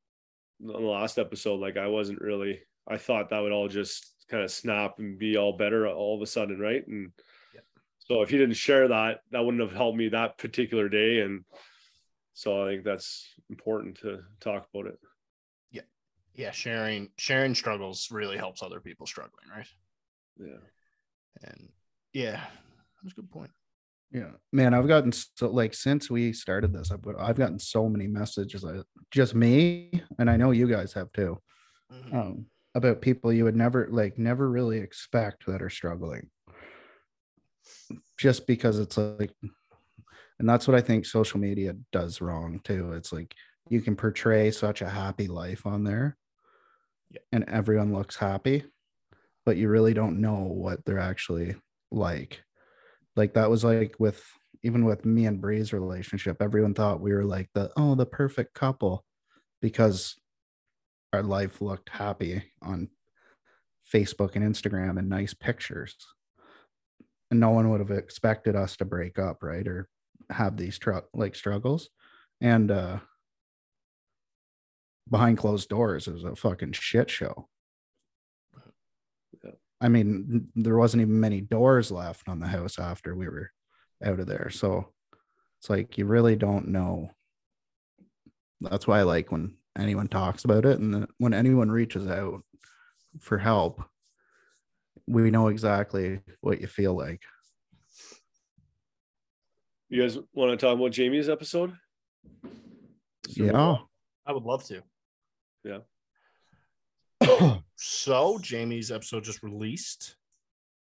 [0.74, 1.58] on the last episode.
[1.58, 2.60] Like, I wasn't really.
[2.86, 6.20] I thought that would all just kind of snap and be all better all of
[6.22, 6.86] a sudden, right?
[6.86, 7.10] And
[7.54, 7.62] Yeah.
[7.98, 11.20] so, if he didn't share that, that wouldn't have helped me that particular day.
[11.20, 11.46] And
[12.34, 14.98] so, I think that's important to talk about it.
[15.70, 15.82] Yeah.
[16.34, 19.68] Yeah, sharing sharing struggles really helps other people struggling, right?
[20.38, 20.60] Yeah.
[21.42, 21.72] And
[22.12, 22.44] yeah,
[23.02, 23.50] that's a good point.
[24.12, 28.06] Yeah man i've gotten so like since we started this i've, I've gotten so many
[28.08, 31.38] messages uh, just me and i know you guys have too
[31.92, 32.14] Mhm.
[32.14, 36.30] um, about people you would never like never really expect that are struggling
[38.18, 39.32] just because it's like
[40.38, 43.34] and that's what i think social media does wrong too it's like
[43.68, 46.16] you can portray such a happy life on there
[47.10, 47.20] Yeah.
[47.32, 48.64] and everyone looks happy
[49.44, 51.56] but you really don't know what they're actually
[51.90, 52.42] like
[53.16, 54.22] like that was like with
[54.62, 58.54] even with me and bree's relationship everyone thought we were like the oh the perfect
[58.54, 59.04] couple
[59.60, 60.16] because
[61.12, 62.88] our life looked happy on
[63.92, 65.96] Facebook and Instagram and nice pictures.
[67.30, 69.66] And no one would have expected us to break up, right?
[69.66, 69.88] Or
[70.30, 71.90] have these tr- like struggles.
[72.40, 72.98] And uh
[75.10, 77.48] behind closed doors it was a fucking shit show.
[79.80, 79.86] Yeah.
[79.86, 83.50] I mean, there wasn't even many doors left on the house after we were
[84.04, 84.50] out of there.
[84.50, 84.92] So
[85.58, 87.10] it's like you really don't know.
[88.60, 92.42] That's why I like when anyone talks about it and then when anyone reaches out
[93.20, 93.82] for help,
[95.06, 97.22] we know exactly what you feel like.
[99.88, 101.72] You guys want to talk about Jamie's episode?
[103.28, 103.78] Yeah.
[104.26, 104.82] I would love to.
[105.64, 105.78] Yeah.
[107.76, 110.16] So Jamie's episode just released.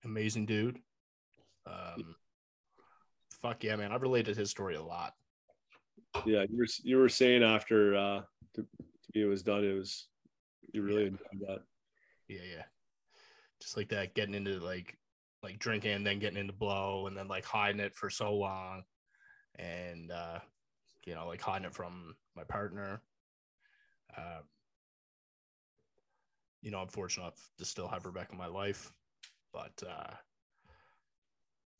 [0.03, 0.79] Amazing dude.
[1.65, 2.15] Um,
[3.41, 3.91] fuck yeah, man.
[3.91, 5.13] I've related his story a lot.
[6.25, 8.21] Yeah, you were you were saying after uh
[8.53, 10.07] to, to me it was done, it was
[10.73, 11.59] you really enjoyed that.
[12.27, 12.63] Yeah, yeah.
[13.61, 14.97] Just like that, getting into like
[15.43, 18.83] like drinking and then getting into blow and then like hiding it for so long.
[19.57, 20.39] And uh,
[21.05, 23.01] you know, like hiding it from my partner.
[24.17, 24.39] Uh,
[26.65, 28.91] you know, I'm fortunate enough to still have Rebecca in my life.
[29.53, 30.11] But uh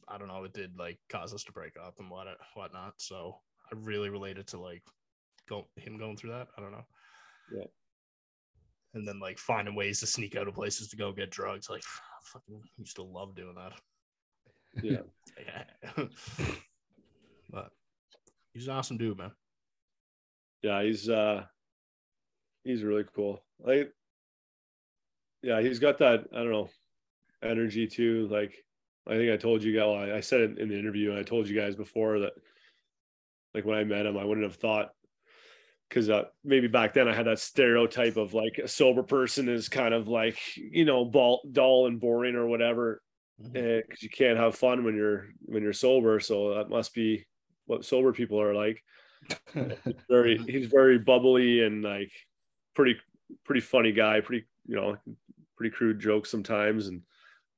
[0.08, 2.94] I don't know, it did like cause us to break up and what whatnot.
[2.98, 4.84] So I really related to like
[5.50, 6.50] go him going through that.
[6.56, 6.86] I don't know.
[7.52, 7.66] Yeah.
[8.94, 11.68] And then like finding ways to sneak out of places to go get drugs.
[11.68, 13.74] Like I fucking used to love doing that.
[14.84, 15.00] Yeah.
[15.46, 16.06] Yeah.
[17.50, 17.72] but
[18.54, 19.32] he's an awesome dude, man.
[20.62, 21.44] Yeah, he's uh
[22.64, 23.44] he's really cool.
[23.60, 23.92] Like
[25.46, 26.70] yeah, he's got that, I don't know,
[27.44, 28.28] energy too.
[28.32, 28.54] Like
[29.08, 31.24] I think I told you guys well, I, said it in the interview and I
[31.24, 32.34] told you guys before that
[33.54, 34.90] like when I met him, I wouldn't have thought
[35.88, 39.70] because uh, maybe back then I had that stereotype of like a sober person is
[39.70, 43.02] kind of like you know ball, dull and boring or whatever
[43.38, 43.96] because Mm-hmm.
[44.00, 46.20] you can't have fun when you're when you're sober.
[46.20, 47.26] So that must be
[47.66, 48.84] what sober people are like.
[50.10, 52.12] Very, he's very bubbly and like
[52.76, 52.96] pretty,
[53.44, 54.22] pretty funny guy.
[54.22, 54.98] Pretty, you know,
[55.56, 57.02] pretty crude jokes sometimes, and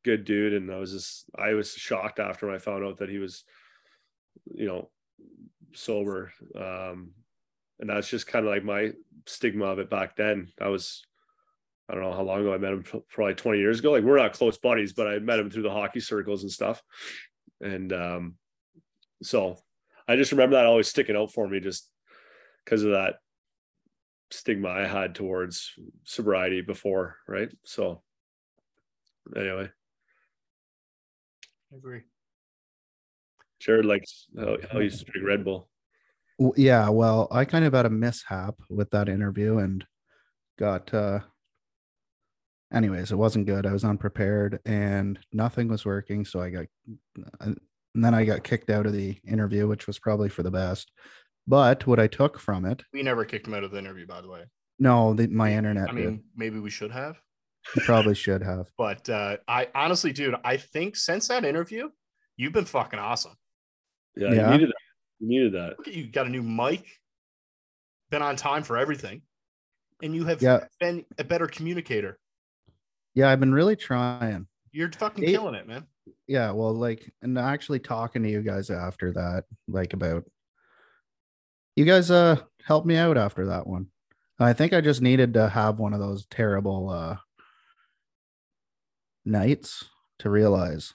[0.04, 0.54] good dude.
[0.54, 3.44] And I was just, I was shocked after I found out that he was,
[4.54, 4.90] you know,
[5.74, 6.32] sober.
[6.56, 7.12] Um,
[7.80, 8.94] and that's just kind of like my
[9.26, 10.50] stigma of it back then.
[10.60, 11.04] I was
[11.90, 13.92] I don't know how long ago I met him, probably 20 years ago.
[13.92, 16.82] Like we're not close buddies, but I met him through the hockey circles and stuff.
[17.62, 18.36] And um,
[19.24, 19.58] so
[20.08, 21.90] I just remember that always sticking out for me just
[22.66, 23.16] because of that
[24.32, 25.72] stigma I had towards
[26.04, 27.50] sobriety before, right?
[27.66, 28.02] So
[29.36, 29.70] anyway,
[31.72, 32.02] I agree.
[33.60, 35.70] Jared likes how, how he used to drink Red Bull.
[36.56, 39.84] Yeah well i kind of had a mishap with that interview and
[40.60, 41.20] got uh
[42.72, 46.66] anyways it wasn't good i was unprepared and nothing was working so i got
[47.40, 47.60] and
[47.96, 50.92] then i got kicked out of the interview which was probably for the best
[51.48, 54.22] but what i took from it We never kicked him out of the interview, by
[54.22, 54.44] the way.
[54.80, 56.06] no the, my internet I did.
[56.06, 57.18] mean, maybe we should have.
[57.76, 61.90] You probably should have But uh, I honestly, dude, I think since that interview,
[62.38, 63.34] you've been fucking awesome.
[64.16, 64.46] Yeah, Yeah.
[64.46, 64.76] you needed that.
[65.20, 65.78] You needed that.
[65.78, 66.86] Look at you, got a new mic,
[68.10, 69.22] been on time for everything,
[70.02, 70.66] and you have Yeah.
[70.80, 72.20] been a better communicator.
[73.16, 75.88] yeah i've been really trying You're fucking Hey- killing it, man.
[76.28, 80.24] yeah well like and actually talking to you guys after that like about
[81.78, 83.88] you guys uh helped me out after that one.
[84.40, 87.16] I think i just needed to have one of those terrible uh
[89.26, 89.86] nights
[90.20, 90.94] to realize.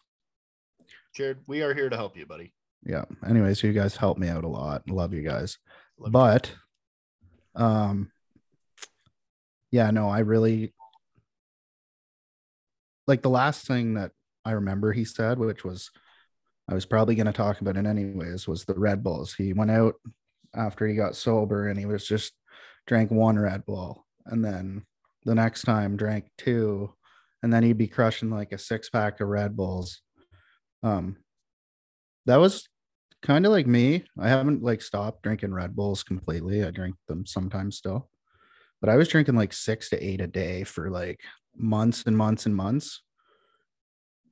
[1.15, 2.53] Jared, we are here to help you, buddy.
[2.85, 3.05] yeah.
[3.27, 4.89] Anyways you guys helped me out a lot.
[4.91, 5.59] Love you guys.
[5.99, 6.13] Love you.
[6.13, 6.53] but
[7.55, 8.11] um
[9.71, 10.73] yeah no i really
[13.07, 14.13] like the last thing that
[14.45, 15.91] i remember he said which was
[16.67, 19.35] i was probably going to talk about it anyways was the red bulls.
[19.35, 19.97] He went out
[20.55, 22.33] after he got sober and he was just
[22.87, 24.85] drank one red bull and then
[25.25, 26.93] the next time drank two
[27.43, 30.03] and then he'd be crushing like a six pack of red bulls
[30.83, 31.17] um
[32.27, 32.69] that was
[33.23, 34.05] kind of like me.
[34.19, 36.65] I haven't like stopped drinking Red Bulls completely.
[36.65, 38.09] I drink them sometimes still,
[38.81, 41.21] but I was drinking like six to eight a day for like
[41.57, 43.03] months and months and months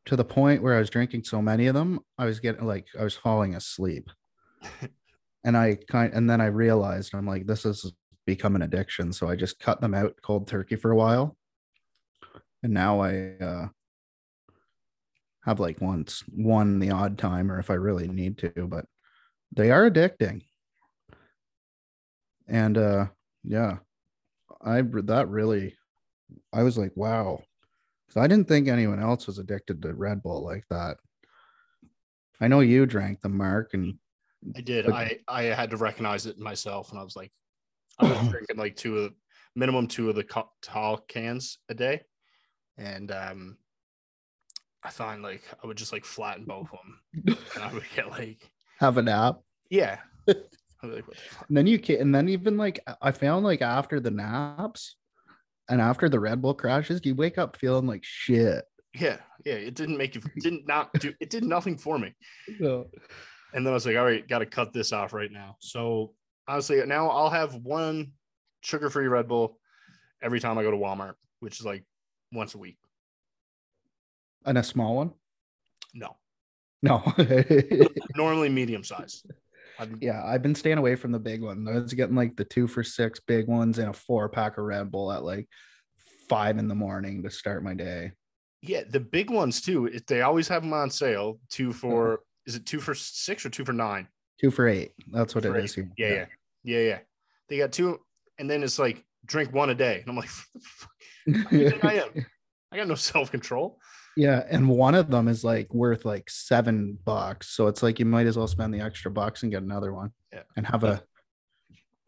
[0.07, 2.87] to the point where I was drinking so many of them, I was getting like,
[2.99, 4.11] I was falling asleep.
[5.45, 7.93] and I kind and then I realized I'm like, this has
[8.27, 9.13] become an addiction.
[9.13, 11.37] So I just cut them out cold turkey for a while.
[12.63, 13.69] And now I, uh,
[15.43, 18.85] have like once one the odd time or if I really need to, but
[19.57, 20.43] they are addicting.
[22.47, 23.07] And uh
[23.43, 23.79] yeah,
[24.63, 25.77] I that really
[26.53, 27.43] I was like, wow.
[28.09, 30.99] Cause I didn't think anyone else was addicted to Red Bull like that.
[32.41, 33.99] I know you drank them, Mark, and
[34.57, 34.91] I did.
[34.91, 37.33] I I had to recognize it myself, and I was like,
[37.99, 39.15] I was drinking like two of the
[39.57, 40.27] minimum two of the
[40.63, 42.03] tall cans a day,
[42.79, 43.59] and um,
[44.83, 46.79] I find like I would just like flatten both of
[47.25, 48.51] them, and I would get like,
[48.81, 49.41] have a nap.
[49.71, 49.99] yeah.
[50.83, 51.49] Like, what the fuck?
[51.49, 54.97] And then you can and then even like I found like after the naps
[55.69, 58.65] and after the Red Bull crashes, you wake up feeling like shit.
[58.95, 59.55] Yeah, yeah.
[59.55, 60.23] It didn't make you.
[60.41, 61.13] Didn't not do.
[61.21, 62.15] It did nothing for me.
[62.59, 62.87] No.
[63.53, 65.57] And then I was like, all right, got to cut this off right now.
[65.61, 66.15] So
[66.47, 68.13] honestly, now I'll have one
[68.63, 69.59] sugar-free Red Bull
[70.23, 71.85] every time I go to Walmart, which is like
[72.33, 72.77] once a week.
[74.45, 75.13] And a small one?
[75.93, 76.17] No,
[76.83, 77.03] No.
[78.17, 79.25] normally medium size.
[79.79, 81.67] I'm, yeah, I've been staying away from the big one.
[81.67, 84.65] I was getting like the two for six big ones and a four pack of
[84.65, 85.49] Red Bull at like
[86.29, 88.13] five in the morning to start my day.
[88.63, 89.91] yeah, the big ones too.
[90.07, 91.39] They always have them on sale.
[91.49, 92.23] Two for mm-hmm.
[92.51, 94.09] Is it two for six or two for nine?
[94.41, 94.93] Two for eight.
[95.13, 95.65] That's what For it eight.
[95.67, 95.91] is here.
[95.97, 96.25] Yeah, yeah,
[96.65, 96.99] yeah, yeah.
[97.49, 98.01] They got two,
[98.39, 100.29] and then it's like drink one a day, and I'm like,
[100.63, 100.91] fuck
[101.27, 102.27] do I am.
[102.73, 103.79] I got no self control.
[104.17, 107.51] Yeah, and one of them is like worth like seven bucks.
[107.51, 110.11] So it's like you might as well spend the extra bucks and get another one.
[110.33, 110.43] Yeah.
[110.57, 111.01] And have a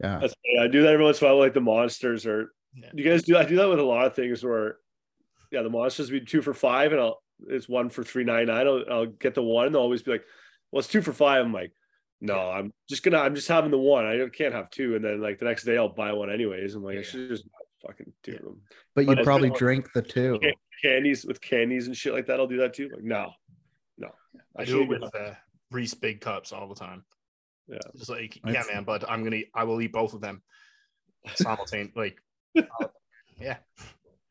[0.03, 0.19] Yeah.
[0.19, 2.89] That's, yeah, I do that every once in a while, like the monsters or Yeah.
[2.93, 4.77] you guys do I do that with a lot of things where
[5.51, 8.67] yeah, the monsters be two for five and I'll it's one for three nine nine.
[8.67, 10.23] I'll, I'll get the one and they'll always be like,
[10.71, 11.45] Well, it's two for five.
[11.45, 11.71] I'm like,
[12.21, 14.05] no, I'm just gonna I'm just having the one.
[14.05, 14.95] I can't have two.
[14.95, 16.75] And then like the next day I'll buy one anyways.
[16.75, 17.45] I'm like, I should just
[17.85, 18.61] fucking do them.
[18.95, 20.39] But But you'd probably been- drink the two.
[20.81, 22.39] Candies with candies and shit like that.
[22.39, 22.89] I'll do that too.
[22.93, 23.31] Like, no,
[23.97, 24.09] no.
[24.57, 25.31] I do it with uh,
[25.71, 27.05] Reese big cups all the time.
[27.69, 27.77] Yeah.
[27.95, 30.41] Just like, yeah, That's- man, but I'm gonna, I will eat both of them
[31.35, 32.15] simultaneously.
[32.55, 32.87] like, uh,
[33.39, 33.57] yeah,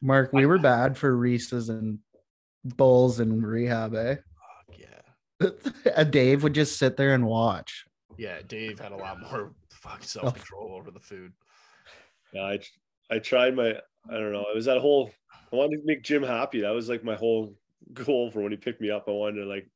[0.03, 1.99] Mark, we were bad for Reese's and
[2.65, 4.17] Bulls in rehab, eh?
[4.17, 4.79] Fuck
[5.87, 7.85] yeah, Dave would just sit there and watch.
[8.17, 8.39] yeah.
[8.47, 11.33] Dave had a lot more fucking self control over the food.
[12.33, 12.61] Yeah, I
[13.11, 13.71] I tried my
[14.09, 14.47] I don't know.
[14.51, 15.11] It was that whole
[15.53, 16.61] I wanted to make Jim happy.
[16.61, 17.55] That was like my whole
[17.93, 19.05] goal for when he picked me up.
[19.09, 19.69] I wanted to like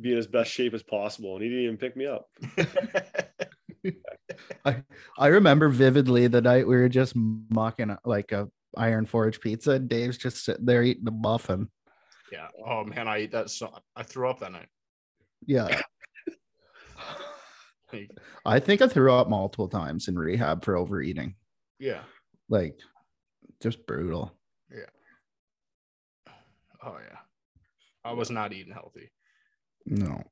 [0.00, 2.28] be in as best shape as possible, and he didn't even pick me up.
[4.64, 4.82] I
[5.18, 9.72] I remember vividly the night we were just mocking like a Iron Forge pizza.
[9.72, 11.68] and Dave's just sitting there eating a muffin.
[12.32, 12.48] yeah.
[12.66, 13.50] Oh man, I ate that.
[13.50, 14.68] So I threw up that night.
[15.46, 15.80] Yeah.
[18.46, 21.34] I think I threw up multiple times in rehab for overeating.
[21.78, 22.02] yeah.
[22.48, 22.78] Like
[23.62, 24.34] just brutal.
[24.70, 26.32] Yeah.
[26.84, 27.18] Oh yeah.
[28.04, 29.10] I was not eating healthy.
[29.86, 30.22] No.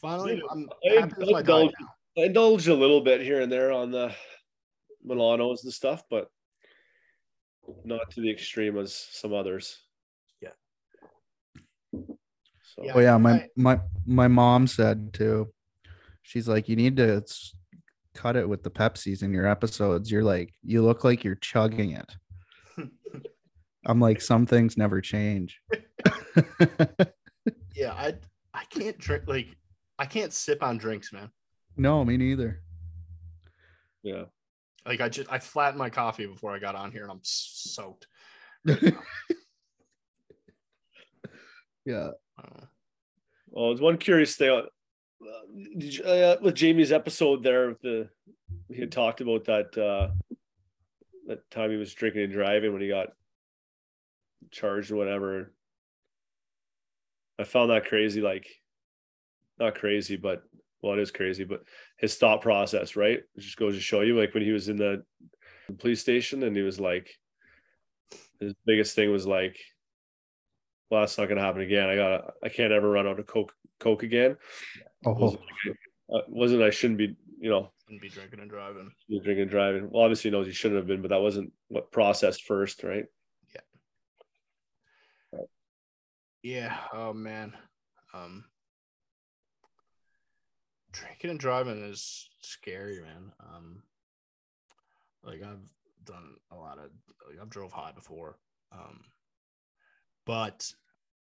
[0.00, 2.22] Finally, I'm I happy with my diet indulged- now.
[2.22, 4.12] I indulged a little bit here and there on the
[5.06, 6.28] Milanos and stuff, but
[7.84, 9.78] not to the extreme as some others.
[10.40, 10.50] Yeah.
[11.94, 12.92] So Yeah.
[12.94, 15.52] Oh yeah, my I- my my mom said too.
[16.22, 17.22] She's like, you need to
[18.14, 20.10] cut it with the Pepsis in your episodes.
[20.10, 22.12] You're like, you look like you're chugging it.
[23.86, 25.60] I'm like, some things never change.
[27.74, 28.14] yeah, I
[28.52, 29.48] I can't drink like
[29.98, 31.30] I can't sip on drinks, man.
[31.76, 32.62] no, me neither.
[34.02, 34.24] yeah.
[34.86, 37.52] Like I just I flattened my coffee before I got on here and I'm s-
[37.74, 38.06] soaked.
[41.84, 42.10] yeah.
[42.38, 42.66] Uh,
[43.48, 44.50] Well, there's one curious thing.
[44.50, 44.66] Uh,
[45.78, 48.08] did you, uh, with Jamie's episode there, with the
[48.68, 50.10] he had talked about that uh,
[51.26, 53.08] that time he was drinking and driving when he got
[54.50, 55.52] charged or whatever.
[57.38, 58.20] I found that crazy.
[58.20, 58.46] Like,
[59.58, 60.42] not crazy, but
[60.82, 61.44] well, it is crazy.
[61.44, 61.62] But
[61.98, 63.18] his thought process, right?
[63.18, 65.02] It just goes to show you, like when he was in the
[65.78, 67.08] police station and he was like,
[68.40, 69.58] his biggest thing was like,
[70.90, 71.88] well, that's not going to happen again.
[71.88, 74.36] I got, I can't ever run out of coke, coke again.
[75.04, 75.42] Oh, Wasn't,
[76.14, 78.90] uh, wasn't I shouldn't be, you know, shouldn't be drinking and driving.
[79.08, 79.90] drinking and driving.
[79.90, 83.06] Well, obviously he knows he shouldn't have been, but that wasn't what processed first, right?
[83.54, 85.40] Yeah.
[86.42, 86.76] Yeah.
[86.92, 87.52] Oh man.
[88.14, 88.44] Um
[90.96, 93.32] drinking and driving is scary, man.
[93.40, 93.82] Um
[95.22, 95.68] like I've
[96.04, 96.90] done a lot of
[97.28, 98.38] like I've drove high before.
[98.72, 99.00] Um
[100.24, 100.72] but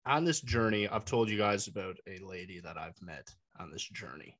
[0.05, 3.29] on this journey, I've told you guys about a lady that I've met
[3.59, 4.37] on this journey.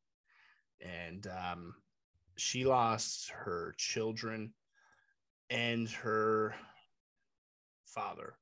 [0.82, 1.76] And um
[2.38, 4.54] she lost her children
[5.50, 6.56] and her
[7.86, 8.36] father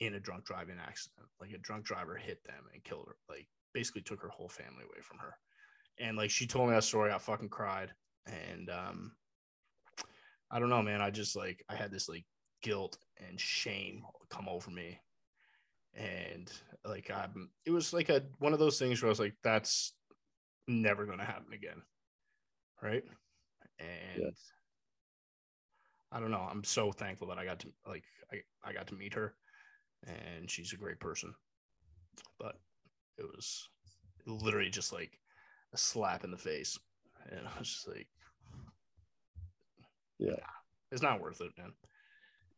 [0.00, 1.28] in a drunk driving accident.
[1.40, 3.16] Like a drunk driver hit them and killed her.
[3.28, 5.34] Like basically took her whole family away from her.
[5.98, 7.92] And like she told me that story, I fucking cried.
[8.26, 9.12] And um
[10.50, 11.00] I don't know, man.
[11.00, 12.24] I just like I had this like
[12.62, 15.00] guilt and shame come over me.
[15.94, 16.50] And
[16.84, 19.94] like I'm it was like a one of those things where I was like, that's
[20.68, 21.82] never gonna happen again.
[22.82, 23.04] Right.
[23.78, 24.30] And Yeah.
[26.12, 26.46] I don't know.
[26.48, 29.34] I'm so thankful that I got to like I, I got to meet her
[30.06, 31.34] and she's a great person.
[32.38, 32.56] But
[33.18, 33.68] it was
[34.26, 35.18] literally just like
[35.72, 36.78] a slap in the face.
[37.30, 38.08] And I was just like,
[40.18, 40.36] Yeah.
[40.92, 41.72] it's not worth it, man.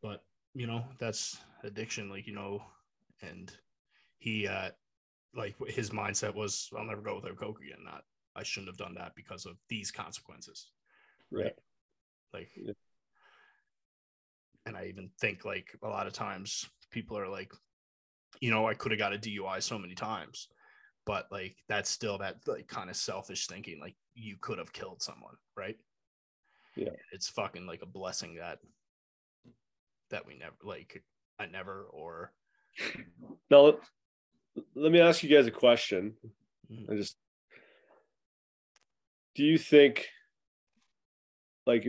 [0.03, 2.63] But, you know, that's addiction, like, you know,
[3.23, 3.51] and
[4.19, 4.71] he, uh,
[5.35, 7.85] like his mindset was, I'll never go without Coke again.
[7.85, 8.05] Not,
[8.37, 10.71] I shouldn't have done that because of these consequences.
[11.31, 11.55] Right.
[12.33, 12.73] Like, Yeah.
[14.67, 17.53] and I even think like a lot of times people are like,
[18.41, 20.49] you know, I could have got a DUI so many times,
[21.09, 23.81] but like that's still that like kind of selfish thinking.
[23.81, 25.77] Like you could have killed someone, right?
[26.77, 26.91] Yeah.
[27.13, 28.59] It's fucking like a blessing that
[30.11, 31.03] that we never like
[31.39, 32.35] I never or
[33.51, 33.79] Now,
[34.75, 36.15] let, me ask you guys a question.
[36.71, 36.93] Mhm.
[36.93, 37.17] I just,
[39.35, 40.07] do you think,
[41.67, 41.87] like,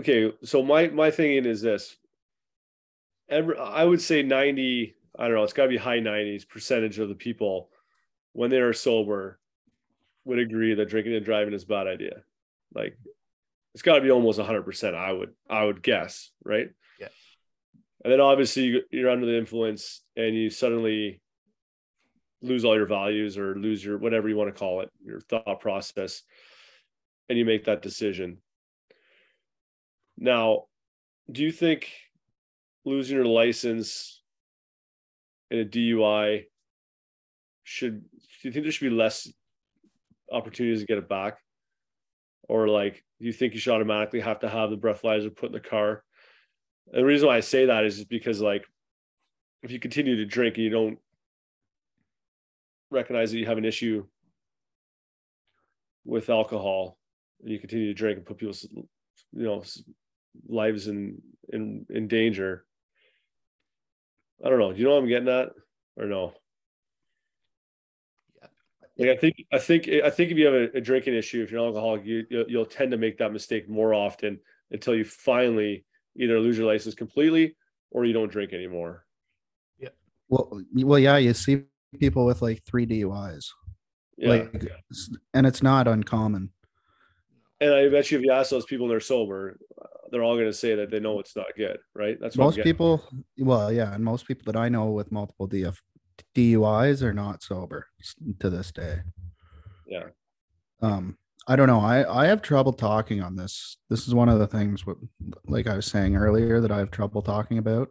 [0.00, 1.96] okay, so my my thinking is this.
[3.30, 4.96] Every, I would say ninety.
[5.18, 5.44] I don't know.
[5.44, 7.70] It's got to be high nineties percentage of the people,
[8.38, 9.36] when they are sober,
[10.24, 12.22] would agree that drinking and driving is a bad idea.
[12.72, 12.96] Like
[13.74, 14.94] it's got to be almost 100%.
[14.94, 16.68] I would I would guess, right?
[17.00, 17.08] Yeah.
[18.04, 21.20] And then obviously you're under the influence and you suddenly
[22.40, 25.58] lose all your values or lose your whatever you want to call it, your thought
[25.58, 26.22] process,
[27.28, 28.38] and you make that decision.
[30.16, 30.66] Now,
[31.28, 31.90] do you think
[32.84, 34.22] losing your license
[35.50, 36.44] in a DUI
[37.68, 38.04] should
[38.40, 39.28] do you think there should be less
[40.30, 41.38] opportunities to get it back?
[42.48, 45.52] Or like do you think you should automatically have to have the breathalyzer put in
[45.52, 46.02] the car?
[46.92, 48.64] And the reason why I say that is just because like
[49.62, 50.98] if you continue to drink and you don't
[52.90, 54.06] recognize that you have an issue
[56.04, 56.96] with alcohol
[57.42, 59.62] and you continue to drink and put people's you know
[60.48, 61.20] lives in
[61.52, 62.64] in in danger
[64.44, 65.50] i don't know do you know what i'm getting at
[65.96, 66.32] or no
[68.98, 71.50] like I think, I think, I think if you have a, a drinking issue, if
[71.50, 74.40] you're an alcoholic, you you'll, you'll, tend to make that mistake more often
[74.72, 75.84] until you finally
[76.16, 77.56] either lose your license completely
[77.90, 79.04] or you don't drink anymore.
[79.78, 79.90] Yeah.
[80.28, 81.62] Well, well, yeah, you see
[81.98, 83.46] people with like three DUIs.
[84.16, 84.30] Yeah.
[84.30, 84.66] Like,
[85.32, 86.50] and it's not uncommon.
[87.60, 89.58] And I bet you if you ask those people and they're sober,
[90.10, 92.16] they're all going to say that they know it's not good, right?
[92.20, 93.04] That's most people.
[93.38, 95.76] Well, yeah, and most people that I know with multiple DF
[96.38, 97.88] DUIs are not sober
[98.38, 99.00] to this day.
[99.88, 100.04] Yeah.
[100.80, 101.18] Um,
[101.48, 101.80] I don't know.
[101.80, 103.78] I I have trouble talking on this.
[103.90, 104.98] This is one of the things what
[105.48, 107.88] like I was saying earlier that I have trouble talking about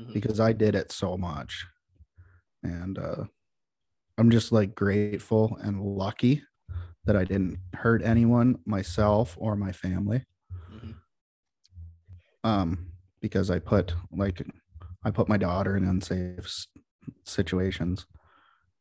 [0.00, 0.12] mm-hmm.
[0.12, 1.66] because I did it so much.
[2.64, 3.24] And uh
[4.18, 6.42] I'm just like grateful and lucky
[7.04, 10.24] that I didn't hurt anyone, myself or my family.
[10.74, 10.92] Mm-hmm.
[12.42, 12.88] Um
[13.20, 14.44] because I put like
[15.04, 16.66] I put my daughter in unsafe
[17.24, 18.06] situations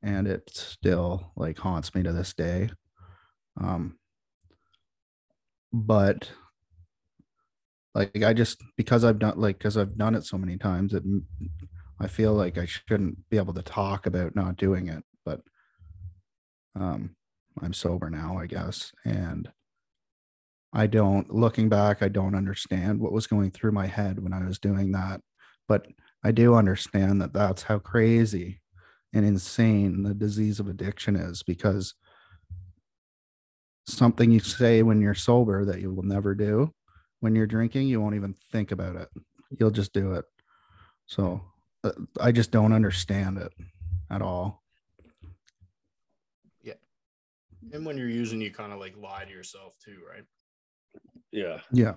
[0.01, 2.69] and it still like haunts me to this day.
[3.59, 3.97] Um
[5.74, 6.30] but
[7.95, 11.03] like i just because i've done like because i've done it so many times it
[11.99, 15.41] i feel like i shouldn't be able to talk about not doing it but
[16.80, 17.15] um
[17.61, 18.91] i'm sober now i guess.
[19.05, 19.51] And
[20.74, 24.43] i don't looking back i don't understand what was going through my head when i
[24.45, 25.21] was doing that.
[25.67, 25.88] But
[26.24, 28.61] I do understand that that's how crazy
[29.13, 31.95] and insane the disease of addiction is because
[33.86, 36.71] something you say when you're sober that you will never do
[37.19, 39.09] when you're drinking you won't even think about it.
[39.59, 40.26] You'll just do it.
[41.05, 41.41] So
[41.84, 43.51] uh, i just don't understand it
[44.09, 44.63] at all.
[46.63, 46.74] Yeah.
[47.74, 50.24] And when you're using you kind of like lie to yourself too right?
[51.32, 51.59] Yeah.
[51.71, 51.95] Yeah.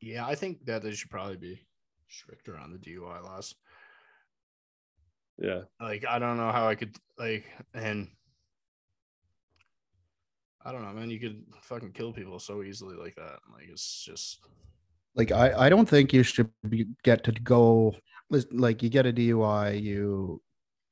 [0.00, 1.67] Yeah i think that they should probably be
[2.08, 3.54] stricter on the DUI laws.
[5.38, 5.62] Yeah.
[5.80, 7.44] Like I don't know how I could like
[7.74, 8.08] and
[10.64, 11.10] I don't know, man.
[11.10, 13.38] You could fucking kill people so easily like that.
[13.52, 14.40] Like it's just
[15.14, 17.94] like I I don't think you should be, get to go
[18.50, 20.42] like you get a DUI, you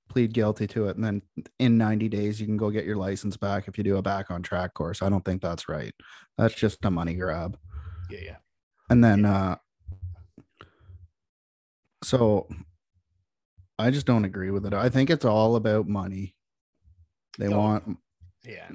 [0.09, 1.23] plead guilty to it, and then
[1.59, 4.31] in 90 days you can go get your license back if you do a back
[4.31, 5.03] on track course.
[5.03, 5.93] I don't think that's right.
[6.39, 7.59] That's just a money grab.
[8.09, 8.37] Yeah, yeah.
[8.89, 9.43] And then yeah.
[9.43, 9.57] uh
[12.07, 12.47] so
[13.81, 14.73] I just don't agree with it.
[14.73, 16.37] I think it's all about money.
[17.37, 17.59] They no.
[17.59, 17.99] want
[18.45, 18.69] yeah,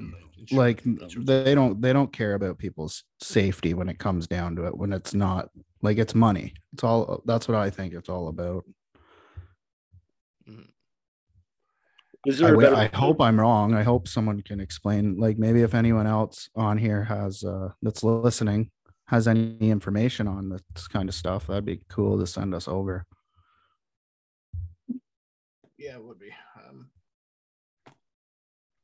[0.51, 4.77] like they don't they don't care about people's safety when it comes down to it
[4.77, 5.49] when it's not
[5.81, 6.53] like it's money.
[6.73, 8.65] It's all that's what I think it's all about.
[10.47, 10.69] Mm-hmm.
[12.25, 13.73] Is there I, better- I hope I'm wrong.
[13.73, 18.03] I hope someone can explain like maybe if anyone else on here has uh that's
[18.03, 18.71] listening
[19.07, 23.05] has any information on this kind of stuff, that'd be cool to send us over
[25.81, 26.29] yeah, it would be.
[26.55, 26.89] Um,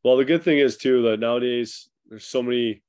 [0.03, 2.81] well, the good thing is too that nowadays there's so many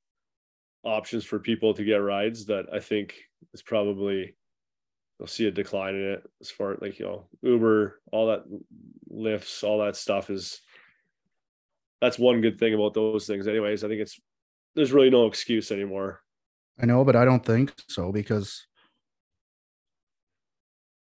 [0.83, 3.15] options for people to get rides that I think
[3.53, 4.35] is probably
[5.19, 8.45] you'll see a decline in it as far like you know Uber, all that
[9.11, 10.61] Lyfts, all that stuff is.
[12.01, 13.45] That's one good thing about those things.
[13.45, 14.19] Anyways, I think it's
[14.73, 16.21] there's really no excuse anymore.
[16.81, 18.65] I know, but I don't think so because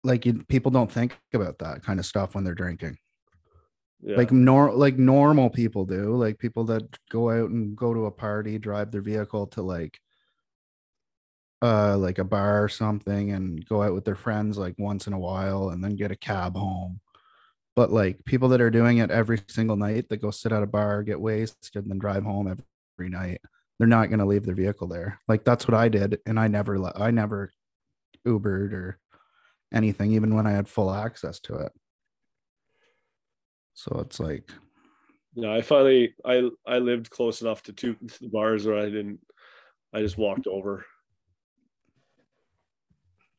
[0.04, 2.98] like you, people don't think about that kind of stuff when they're drinking.
[4.00, 4.16] Yeah.
[4.16, 8.10] Like nor like normal people do, like people that go out and go to a
[8.10, 9.98] party, drive their vehicle to like
[11.62, 15.12] uh like a bar or something and go out with their friends like once in
[15.12, 17.00] a while and then get a cab home.
[17.76, 20.66] But like people that are doing it every single night that go sit at a
[20.66, 23.40] bar, get wasted, and then drive home every night,
[23.78, 25.20] they're not going to leave their vehicle there.
[25.28, 27.50] Like that's what I did, and I never, I never
[28.26, 28.98] Ubered or
[29.72, 31.72] anything, even when I had full access to it.
[33.74, 34.50] So it's like,
[35.34, 38.84] No, I finally I I lived close enough to two to the bars where I
[38.84, 39.20] didn't.
[39.94, 40.84] I just walked over.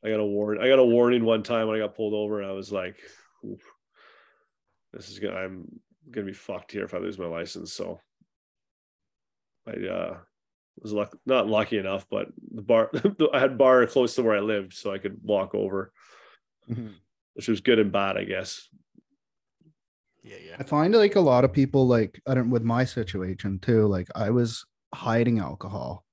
[0.03, 0.61] I got a warning.
[0.61, 2.97] I got a warning one time when I got pulled over, and I was like,
[4.91, 5.35] "This is gonna.
[5.35, 5.79] I'm
[6.11, 7.99] gonna be fucked here if I lose my license." So
[9.65, 10.17] I uh,
[10.81, 12.91] was luck, not lucky enough, but the bar
[13.33, 15.93] I had bar close to where I lived, so I could walk over,
[16.69, 16.93] Mm-hmm.
[17.33, 18.69] which was good and bad, I guess.
[20.23, 20.55] Yeah, yeah.
[20.57, 23.87] I find like a lot of people like I don't with my situation too.
[23.87, 26.05] Like I was hiding alcohol.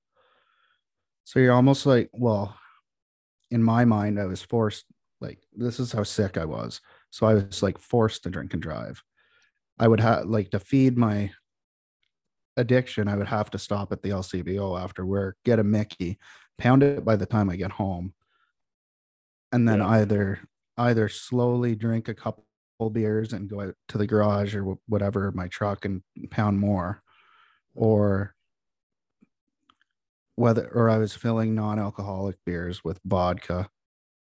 [1.23, 2.57] So you're almost like, well,
[3.51, 4.85] in my mind, I was forced,
[5.21, 6.81] like, this is how sick I was.
[7.09, 9.01] So I was like forced to drink and drive.
[9.79, 11.31] I would have like to feed my
[12.57, 16.19] addiction, I would have to stop at the LCBO after work, get a Mickey,
[16.57, 18.13] pound it by the time I get home.
[19.51, 19.87] And then Yeah.
[19.87, 20.39] either
[20.77, 22.45] either slowly drink a couple
[22.91, 27.03] beers and go out to the garage or whatever my truck and pound more.
[27.75, 28.35] Or
[30.35, 33.69] whether or I was filling non-alcoholic beers with vodka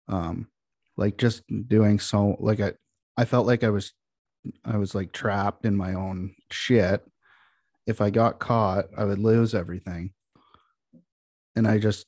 [0.08, 0.48] um
[0.96, 2.72] like just doing so like I
[3.16, 3.92] I felt like I was
[4.64, 7.04] I was like trapped in my own shit.
[7.86, 10.12] If I got caught I would lose everything.
[11.56, 12.06] And I just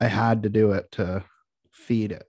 [0.00, 1.24] I had to do it to
[1.88, 2.28] feed it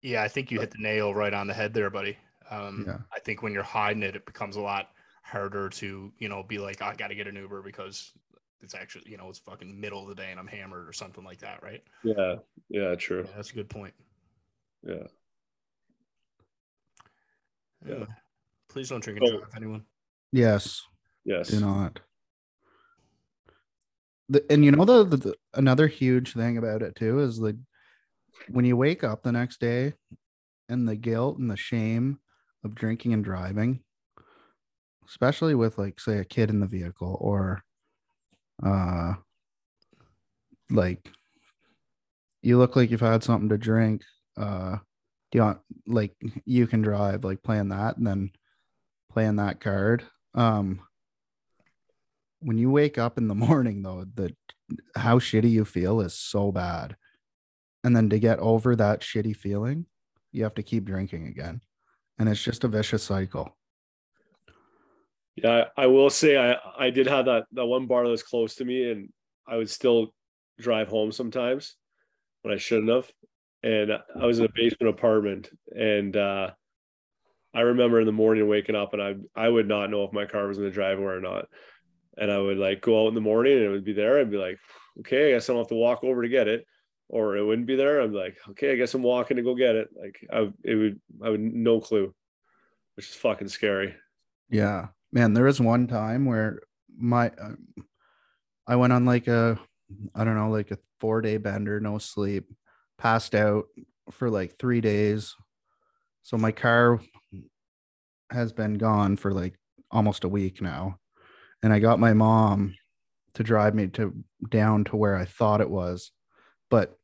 [0.00, 2.16] Yeah, I think you hit the nail right on the head there, buddy.
[2.50, 2.98] Um, Yeah.
[3.12, 4.90] I think when you're hiding it, it becomes a lot
[5.22, 8.12] harder to, you know, be like, I got to get an Uber because
[8.60, 11.24] it's actually, you know, it's fucking middle of the day and I'm hammered or something
[11.24, 11.82] like that, right?
[12.04, 12.36] Yeah,
[12.68, 13.24] yeah, true.
[13.26, 13.94] Yeah, that's a good point.
[14.86, 15.06] Yeah,
[17.86, 17.94] Yeah.
[17.94, 18.06] Uh,
[18.68, 19.84] please don't drink and So- drive, anyone.
[20.32, 20.82] yes
[21.24, 21.48] yes.
[21.48, 22.00] do not
[24.28, 27.56] the, and you know the, the, the another huge thing about it too is like
[28.48, 29.94] when you wake up the next day
[30.68, 32.18] and the guilt and the shame
[32.64, 33.80] of drinking and driving
[35.08, 37.62] especially with like say a kid in the vehicle or
[38.64, 39.14] uh
[40.70, 41.10] like
[42.42, 44.02] you look like you've had something to drink
[44.38, 44.76] uh
[45.30, 46.14] do you want like
[46.44, 48.30] you can drive like playing that and then
[49.10, 50.04] playing that card.
[50.34, 50.80] Um
[52.40, 54.34] when you wake up in the morning though the
[54.96, 56.96] how shitty you feel is so bad
[57.84, 59.86] and then to get over that shitty feeling
[60.32, 61.60] you have to keep drinking again
[62.18, 63.56] and it's just a vicious cycle
[65.36, 68.54] Yeah, I will say I I did have that that one bar that was close
[68.56, 69.08] to me, and
[69.48, 70.14] I would still
[70.60, 71.76] drive home sometimes
[72.42, 73.10] when I shouldn't have.
[73.62, 76.50] And I was in a basement apartment, and uh,
[77.52, 80.26] I remember in the morning waking up, and I I would not know if my
[80.26, 81.46] car was in the driveway or not.
[82.16, 84.20] And I would like go out in the morning, and it would be there.
[84.20, 84.58] I'd be like,
[85.00, 86.64] okay, I guess I don't have to walk over to get it,
[87.14, 88.00] or it wouldn't be there.
[88.00, 89.88] I'm like, okay, I guess I'm walking to go get it.
[89.94, 92.12] Like I it would I would no clue,
[92.96, 93.94] which is fucking scary.
[94.50, 96.60] yeah man there was one time where
[96.98, 97.54] my uh,
[98.66, 99.58] i went on like a
[100.14, 102.44] i don't know like a four day bender no sleep
[102.98, 103.64] passed out
[104.10, 105.34] for like three days
[106.22, 107.00] so my car
[108.30, 109.54] has been gone for like
[109.90, 110.98] almost a week now
[111.62, 112.74] and i got my mom
[113.34, 114.12] to drive me to
[114.50, 116.12] down to where i thought it was
[116.70, 116.98] but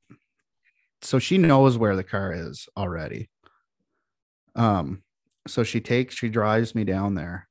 [1.03, 3.31] so she knows where the car is already.
[4.55, 5.03] Um
[5.47, 7.49] so she takes she drives me down there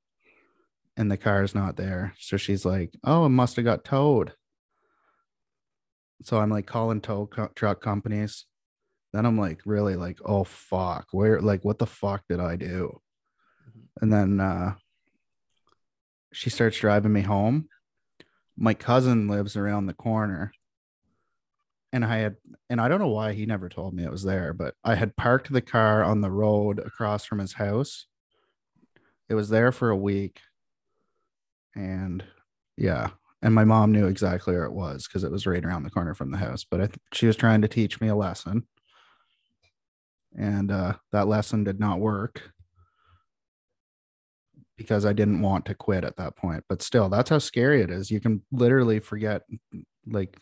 [0.96, 2.14] and the car's not there.
[2.20, 4.34] So she's like oh it must have got towed.
[6.24, 8.46] So i'm like calling tow co- truck companies.
[9.14, 11.08] Then i'm like really like oh fuck.
[11.12, 13.02] Where like what the fuck did i do?
[14.02, 14.76] And then uh
[16.32, 17.70] she starts driving me home.
[18.56, 20.52] My cousin lives around the corner
[21.92, 22.36] and i had
[22.70, 25.16] and i don't know why he never told me it was there but i had
[25.16, 28.06] parked the car on the road across from his house.
[29.30, 30.40] It was there for a week.
[31.76, 32.24] And
[32.78, 33.12] yeah
[33.42, 36.14] and my mom knew exactly where it was because it was right around the corner
[36.14, 38.68] from the house but th- she was trying to teach me a lesson.
[40.38, 42.52] And uh, that lesson did not work.
[44.78, 47.92] Because i didn't want to quit at that point but still that's how scary it
[47.92, 48.10] is.
[48.10, 49.44] You can literally forget
[50.08, 50.38] like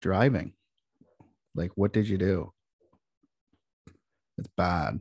[0.00, 0.52] driving
[1.54, 2.52] like what did you do
[4.36, 5.00] it's bad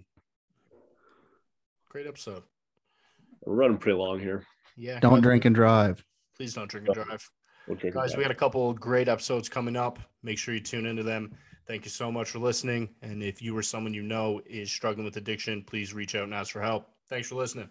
[1.90, 2.44] Great episode.
[3.44, 4.44] We're running pretty long here.
[4.76, 5.00] Yeah.
[5.00, 6.04] don't drink and drive
[6.36, 7.28] Please don't drink and drive.
[7.68, 8.30] We'll drink Guys, it we back.
[8.30, 9.98] got a couple great episodes coming up.
[10.22, 11.36] Make sure you tune into them.
[11.68, 12.94] Thank you so much for listening.
[13.02, 16.34] And if you or someone you know is struggling with addiction, please reach out and
[16.34, 16.88] ask for help.
[17.10, 17.70] Thanks for listening.